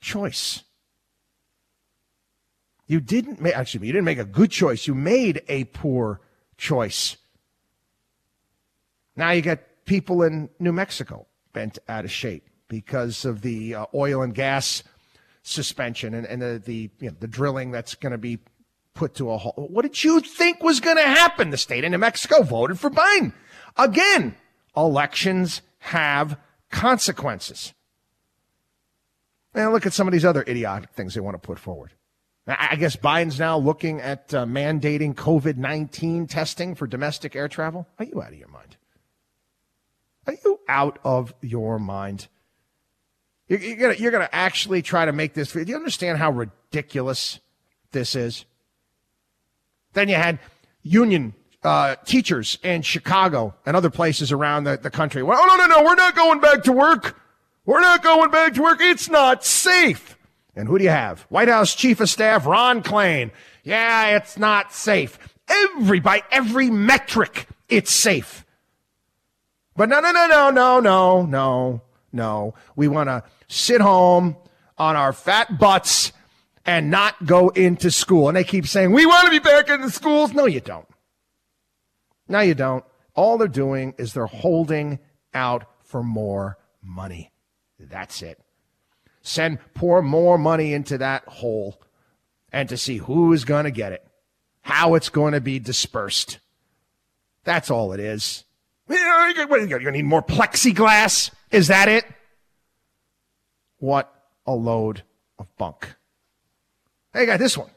[0.00, 0.62] choice.
[2.86, 4.86] You didn't make, actually, you didn't make a good choice.
[4.86, 6.20] You made a poor
[6.58, 7.16] choice.
[9.16, 13.86] Now you got people in New Mexico bent out of shape because of the uh,
[13.94, 14.82] oil and gas
[15.42, 18.38] suspension and, and the, the, you know, the drilling that's going to be
[18.92, 19.56] put to a halt.
[19.56, 21.50] What did you think was going to happen?
[21.50, 23.32] The state of New Mexico voted for Biden.
[23.76, 24.36] Again,
[24.76, 26.38] elections have
[26.70, 27.72] consequences.
[29.54, 31.92] Now look at some of these other idiotic things they want to put forward.
[32.46, 37.86] I guess Biden's now looking at uh, mandating COVID 19 testing for domestic air travel.
[37.98, 38.76] Are you out of your mind?
[40.26, 42.28] Are you out of your mind?
[43.48, 45.52] You're, you're gonna you're gonna actually try to make this.
[45.52, 47.40] Do you understand how ridiculous
[47.92, 48.44] this is?
[49.94, 50.38] Then you had
[50.82, 55.22] union uh, teachers in Chicago and other places around the, the country.
[55.22, 57.18] Well, oh no, no, no, we're not going back to work.
[57.66, 58.80] We're not going back to work.
[58.80, 60.18] It's not safe.
[60.56, 61.22] And who do you have?
[61.22, 63.30] White House Chief of Staff Ron Klain.
[63.62, 65.18] Yeah, it's not safe.
[65.48, 68.44] Every, by every metric, it's safe.
[69.76, 71.82] But no, no, no, no, no, no, no,
[72.12, 72.54] no.
[72.76, 74.36] We want to sit home
[74.78, 76.12] on our fat butts
[76.64, 78.28] and not go into school.
[78.28, 80.32] And they keep saying, we want to be back in the schools.
[80.32, 80.86] No, you don't.
[82.28, 82.84] No, you don't.
[83.14, 84.98] All they're doing is they're holding
[85.34, 87.30] out for more money.
[87.78, 88.40] That's it
[89.24, 91.80] send pour more money into that hole
[92.52, 94.06] and to see who is going to get it,
[94.60, 96.38] how it's going to be dispersed.
[97.42, 98.44] That's all it is.
[98.88, 98.96] You're
[99.66, 101.30] going to need more plexiglass?
[101.50, 102.04] Is that it?
[103.78, 104.12] What
[104.46, 105.02] a load
[105.38, 105.94] of bunk.
[107.12, 107.70] Hey, got this one.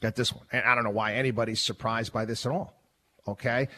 [0.00, 0.44] Got this one.
[0.52, 2.74] And I don't know why anybody's surprised by this at all.
[3.28, 3.68] Okay.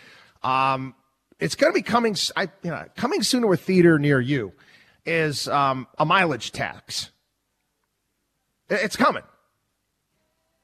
[0.43, 0.95] Um,
[1.39, 4.53] it's going to be coming, I, you know, coming soon to a theater near you
[5.09, 7.10] is um, a mileage tax.
[8.68, 9.22] It's coming.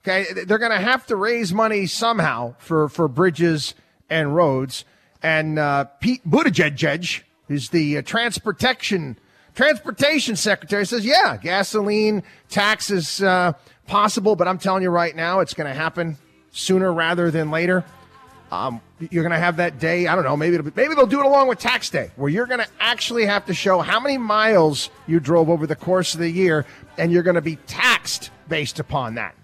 [0.06, 3.74] Okay, they're going to have to raise money somehow for for bridges
[4.10, 4.84] and roads.
[5.22, 9.18] And uh, Pete Buttigieg, who's the uh, transportation
[9.54, 13.54] transportation secretary, says, "Yeah, gasoline tax is uh,
[13.86, 16.18] possible, but I'm telling you right now, it's going to happen
[16.50, 17.84] sooner rather than later."
[18.50, 20.06] Um, you're going to have that day.
[20.06, 20.36] I don't know.
[20.36, 23.46] Maybe maybe they'll do it along with tax day, where you're going to actually have
[23.46, 26.64] to show how many miles you drove over the course of the year,
[26.98, 29.34] and you're going to be taxed based upon that.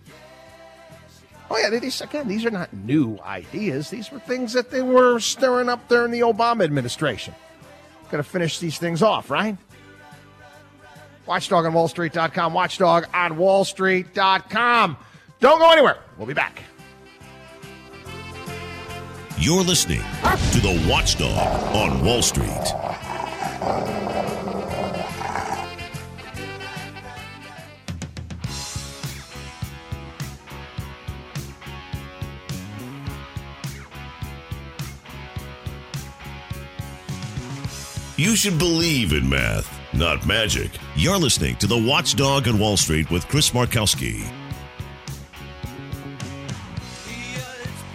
[1.50, 3.90] Oh yeah, these again, these are not new ideas.
[3.90, 7.34] These were things that they were stirring up in the Obama administration.
[8.10, 9.56] Got to finish these things off, right?
[11.26, 12.54] Watchdog on WallStreet.com.
[12.54, 14.96] Watchdog on WallStreet.com.
[15.40, 15.98] Don't go anywhere.
[16.16, 16.62] We'll be back.
[19.42, 20.02] You're listening
[20.52, 22.46] to the Watchdog on Wall Street.
[38.18, 40.70] You should believe in math, not magic.
[40.96, 44.39] You're listening to the Watchdog on Wall Street with Chris Markowski.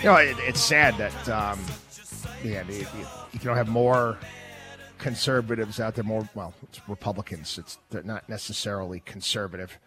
[0.06, 1.60] You know, it, it's sad that um,
[2.44, 4.20] yeah, you, you, you can have more
[5.00, 6.04] conservatives out there.
[6.04, 7.58] More well, it's Republicans.
[7.58, 9.80] It's they're not necessarily conservative.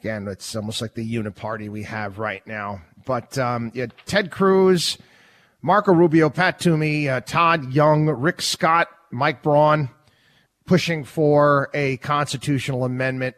[0.00, 2.80] Again, it's almost like the uniparty we have right now.
[3.06, 4.98] But um, yeah, Ted Cruz,
[5.62, 9.88] Marco Rubio, Pat Toomey, uh, Todd Young, Rick Scott, Mike Braun,
[10.66, 13.36] pushing for a constitutional amendment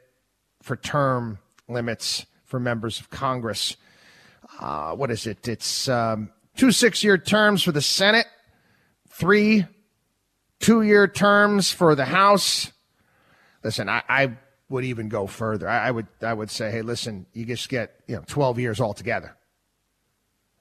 [0.62, 3.76] for term limits for members of Congress
[4.60, 5.48] uh, what is it?
[5.48, 8.26] It's um, two six year terms for the Senate,
[9.08, 9.64] three
[10.60, 12.70] two year terms for the House.
[13.64, 14.36] Listen, I, I
[14.68, 15.68] would even go further.
[15.68, 18.80] I, I, would I would say, hey, listen, you just get you know twelve years
[18.80, 19.34] altogether,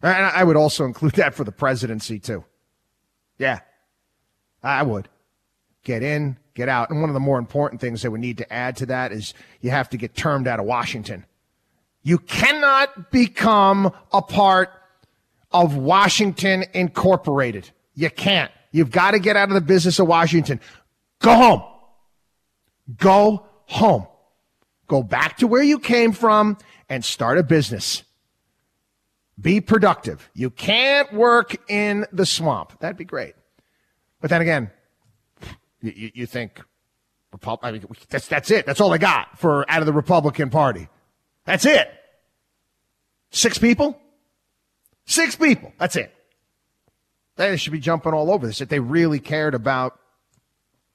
[0.01, 2.45] and I would also include that for the presidency too.
[3.37, 3.59] Yeah,
[4.63, 5.09] I would
[5.83, 8.51] get in, get out, and one of the more important things that we need to
[8.51, 11.25] add to that is you have to get termed out of Washington.
[12.03, 14.71] You cannot become a part
[15.51, 17.69] of Washington Incorporated.
[17.95, 18.51] You can't.
[18.71, 20.59] You've got to get out of the business of Washington.
[21.19, 21.63] Go home.
[22.97, 24.07] Go home.
[24.87, 26.57] Go back to where you came from
[26.87, 28.03] and start a business.
[29.39, 30.29] Be productive.
[30.33, 32.79] You can't work in the swamp.
[32.79, 33.35] That'd be great.
[34.21, 34.71] But then again,
[35.81, 36.61] you, you think
[37.61, 38.65] I mean, that's that's it.
[38.65, 40.89] That's all I got for out of the Republican Party.
[41.49, 41.91] That's it.
[43.31, 43.99] Six people?
[45.07, 45.73] Six people.
[45.79, 46.13] That's it.
[47.37, 48.61] They should be jumping all over this.
[48.61, 49.99] If they really cared about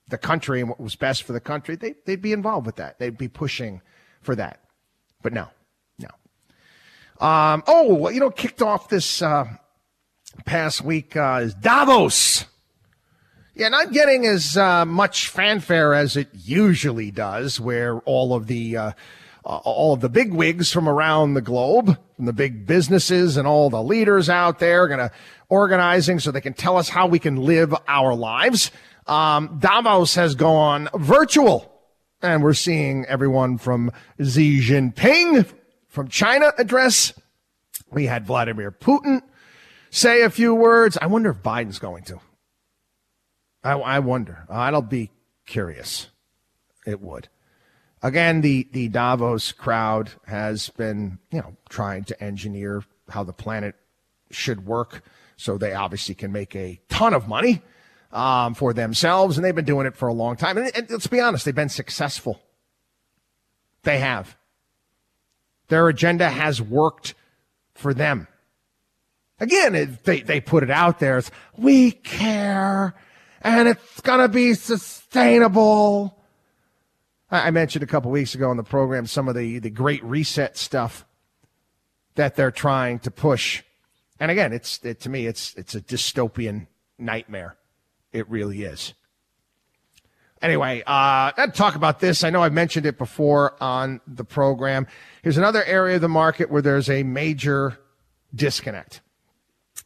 [0.06, 3.00] the country and what was best for the country, they, they'd be involved with that.
[3.00, 3.82] They'd be pushing
[4.22, 4.60] for that.
[5.22, 5.48] But no,
[5.98, 7.26] no.
[7.26, 9.46] Um, oh, you know, kicked off this uh,
[10.44, 12.44] past week uh, is Davos.
[13.56, 18.94] Yeah, not getting as uh, much fanfare as it usually does, where all of the
[19.44, 23.46] uh, all of the big wigs from around the globe, from the big businesses and
[23.46, 25.10] all the leaders out there, going to
[25.48, 28.70] organizing so they can tell us how we can live our lives.
[29.06, 31.70] Um, Davos has gone virtual,
[32.22, 35.46] and we're seeing everyone from Xi Jinping
[35.88, 37.12] from China address.
[37.90, 39.22] We had Vladimir Putin
[39.90, 40.98] say a few words.
[41.00, 42.18] I wonder if Biden's going to.
[43.62, 44.44] I, I wonder.
[44.48, 45.10] I'll be
[45.46, 46.08] curious.
[46.86, 47.28] It would.
[48.04, 53.76] Again, the, the Davos crowd has been, you know, trying to engineer how the planet
[54.30, 55.02] should work
[55.38, 57.62] so they obviously can make a ton of money
[58.12, 60.58] um, for themselves, and they've been doing it for a long time.
[60.58, 62.42] And, and let's be honest, they've been successful.
[63.84, 64.36] They have.
[65.68, 67.14] Their agenda has worked
[67.74, 68.28] for them.
[69.40, 71.16] Again, it, they, they put it out there.
[71.16, 72.94] It's, we care
[73.40, 76.18] and it's going to be sustainable.
[77.34, 80.56] I mentioned a couple weeks ago on the program some of the, the great reset
[80.56, 81.04] stuff
[82.14, 83.62] that they're trying to push.
[84.20, 87.56] And again, it's it, to me, it's it's a dystopian nightmare.
[88.12, 88.94] It really is.
[90.40, 92.22] Anyway, uh, I'd talk about this.
[92.22, 94.86] I know I've mentioned it before on the program.
[95.22, 97.78] Here's another area of the market where there's a major
[98.34, 99.00] disconnect.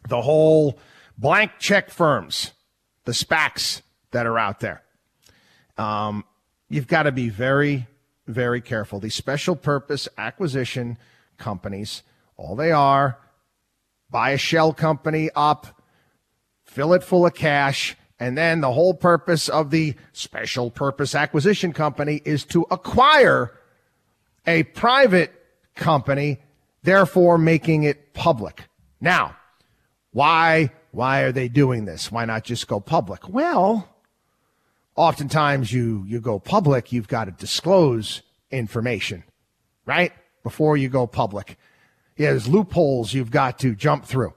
[0.08, 0.78] The whole
[1.16, 2.52] blank check firms,
[3.04, 4.82] the SPACs that are out there.
[5.76, 6.24] Um,
[6.68, 7.86] you've got to be very,
[8.26, 9.00] very careful.
[9.00, 10.98] These special purpose acquisition
[11.36, 12.02] companies,
[12.36, 13.18] all they are,
[14.10, 15.82] buy a shell company up,
[16.64, 21.72] fill it full of cash, and then the whole purpose of the special purpose acquisition
[21.72, 23.52] company is to acquire
[24.46, 25.32] a private
[25.74, 26.38] company,
[26.82, 28.64] therefore making it public.
[29.00, 29.36] Now,
[30.10, 32.10] why why are they doing this?
[32.10, 33.28] Why not just go public?
[33.28, 33.88] Well,
[34.98, 39.22] oftentimes you you go public, you've got to disclose information,
[39.86, 40.12] right?
[40.42, 41.56] Before you go public.
[42.16, 44.34] There's loopholes you've got to jump through.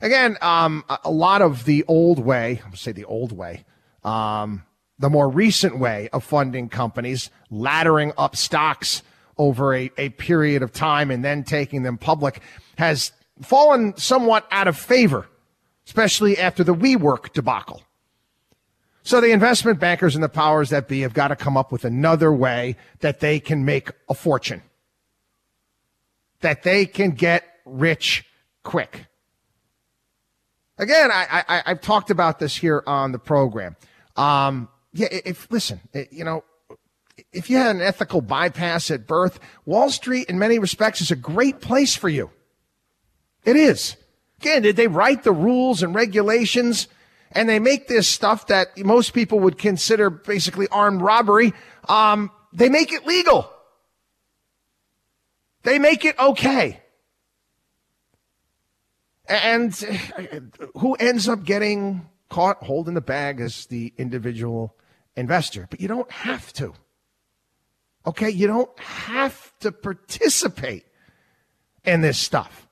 [0.00, 3.64] Again, um, a lot of the old way, I'm say the old way,
[4.04, 4.62] um,
[4.98, 9.02] the more recent way of funding companies, laddering up stocks
[9.36, 12.40] over a, a period of time and then taking them public
[12.78, 13.12] has
[13.42, 15.26] fallen somewhat out of favor,
[15.86, 17.82] especially after the WeWork debacle.
[19.06, 21.84] So the investment bankers and the powers that be have got to come up with
[21.84, 24.62] another way that they can make a fortune,
[26.40, 28.26] that they can get rich
[28.64, 29.06] quick.
[30.76, 33.76] Again, I, I, I've talked about this here on the program.
[34.16, 35.78] Um, yeah, if listen,
[36.10, 36.42] you know,
[37.32, 41.16] if you had an ethical bypass at birth, Wall Street, in many respects, is a
[41.16, 42.32] great place for you.
[43.44, 43.96] It is.
[44.40, 46.88] Again, did they write the rules and regulations?
[47.36, 51.52] And they make this stuff that most people would consider basically armed robbery.
[51.86, 53.50] Um, they make it legal.
[55.62, 56.80] They make it okay.
[59.28, 59.74] And
[60.76, 64.74] who ends up getting caught holding the bag is the individual
[65.14, 65.66] investor.
[65.68, 66.72] But you don't have to.
[68.06, 70.86] Okay, you don't have to participate
[71.84, 72.65] in this stuff.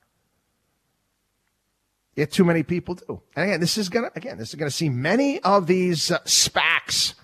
[2.16, 3.22] Yet too many people do.
[3.34, 7.14] And again, this is gonna again, this is gonna see many of these uh, SPACs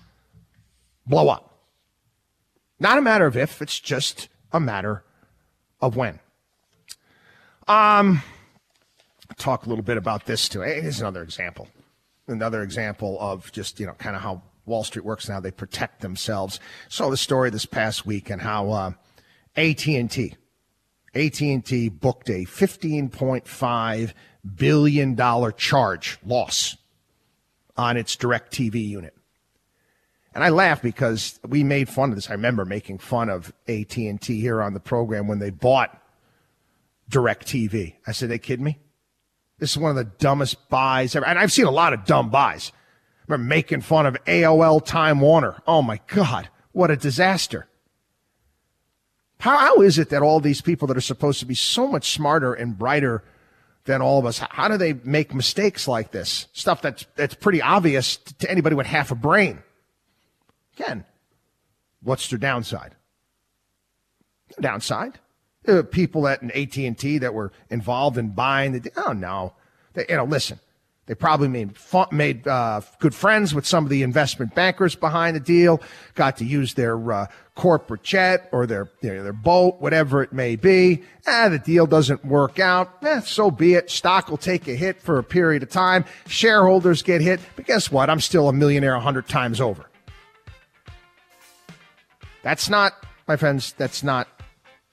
[1.05, 1.59] blow up.
[2.79, 5.03] Not a matter of if, it's just a matter
[5.79, 6.19] of when.
[7.67, 8.21] Um,
[9.37, 10.61] talk a little bit about this too.
[10.61, 11.67] Here's another example.
[12.27, 15.39] Another example of just you know kind of how Wall Street works now.
[15.39, 16.59] They protect themselves.
[16.89, 18.91] Saw the story this past week and how uh,
[19.55, 20.35] AT&T,
[21.13, 24.13] AT&T booked a 15.5
[24.55, 26.77] billion dollar charge loss
[27.77, 29.15] on its DirecTV unit.
[30.33, 32.29] And I laugh because we made fun of this.
[32.29, 36.01] I remember making fun of AT&T here on the program when they bought
[37.09, 37.95] DirecTV.
[38.07, 38.79] I said, "They kid me?
[39.59, 42.29] This is one of the dumbest buys ever." And I've seen a lot of dumb
[42.29, 42.71] buys.
[42.73, 45.61] I Remember making fun of AOL Time Warner.
[45.67, 47.67] Oh my God, what a disaster.
[49.41, 52.11] How, how is it that all these people that are supposed to be so much
[52.11, 53.23] smarter and brighter
[53.85, 56.45] than all of us, how do they make mistakes like this?
[56.53, 59.63] Stuff that's, that's pretty obvious to anybody with half a brain.
[60.77, 61.05] Again,
[62.03, 62.93] what's their downside?
[64.59, 65.17] Downside?
[65.67, 69.55] Uh, people at an AT&T that were involved in buying the, oh no.
[69.93, 70.59] They, you know, listen,
[71.11, 71.75] they probably made
[72.13, 75.81] made uh, good friends with some of the investment bankers behind the deal.
[76.15, 80.31] Got to use their uh, corporate jet or their you know, their boat, whatever it
[80.31, 81.03] may be.
[81.27, 83.03] Ah, the deal doesn't work out.
[83.03, 83.91] Eh, so be it.
[83.91, 86.05] Stock will take a hit for a period of time.
[86.27, 88.09] Shareholders get hit, but guess what?
[88.09, 89.87] I'm still a millionaire a hundred times over.
[92.41, 92.93] That's not,
[93.27, 93.73] my friends.
[93.73, 94.29] That's not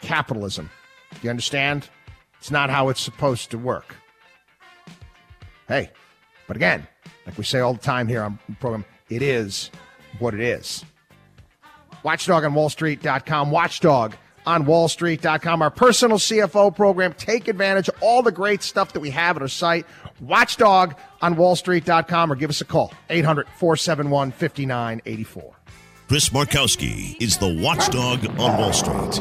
[0.01, 0.69] capitalism.
[1.13, 1.89] Do you understand?
[2.41, 3.95] It's not how it's supposed to work.
[5.69, 5.91] Hey,
[6.49, 6.89] but again,
[7.25, 9.71] like we say all the time here on the program, it is
[10.19, 10.85] what it is.
[12.03, 13.51] Watchdog on WallStreet.com.
[13.51, 14.17] Watchdog
[14.47, 15.63] on WallStreet.com.
[15.63, 17.13] Our personal CFO program.
[17.13, 19.87] Take advantage of all the great stuff that we have at our site.
[20.21, 22.93] Watchdog on WallStreet.com or give us a call.
[23.11, 25.55] 800 471 5984.
[26.09, 29.21] Chris Markowski is the watchdog on Wall Street.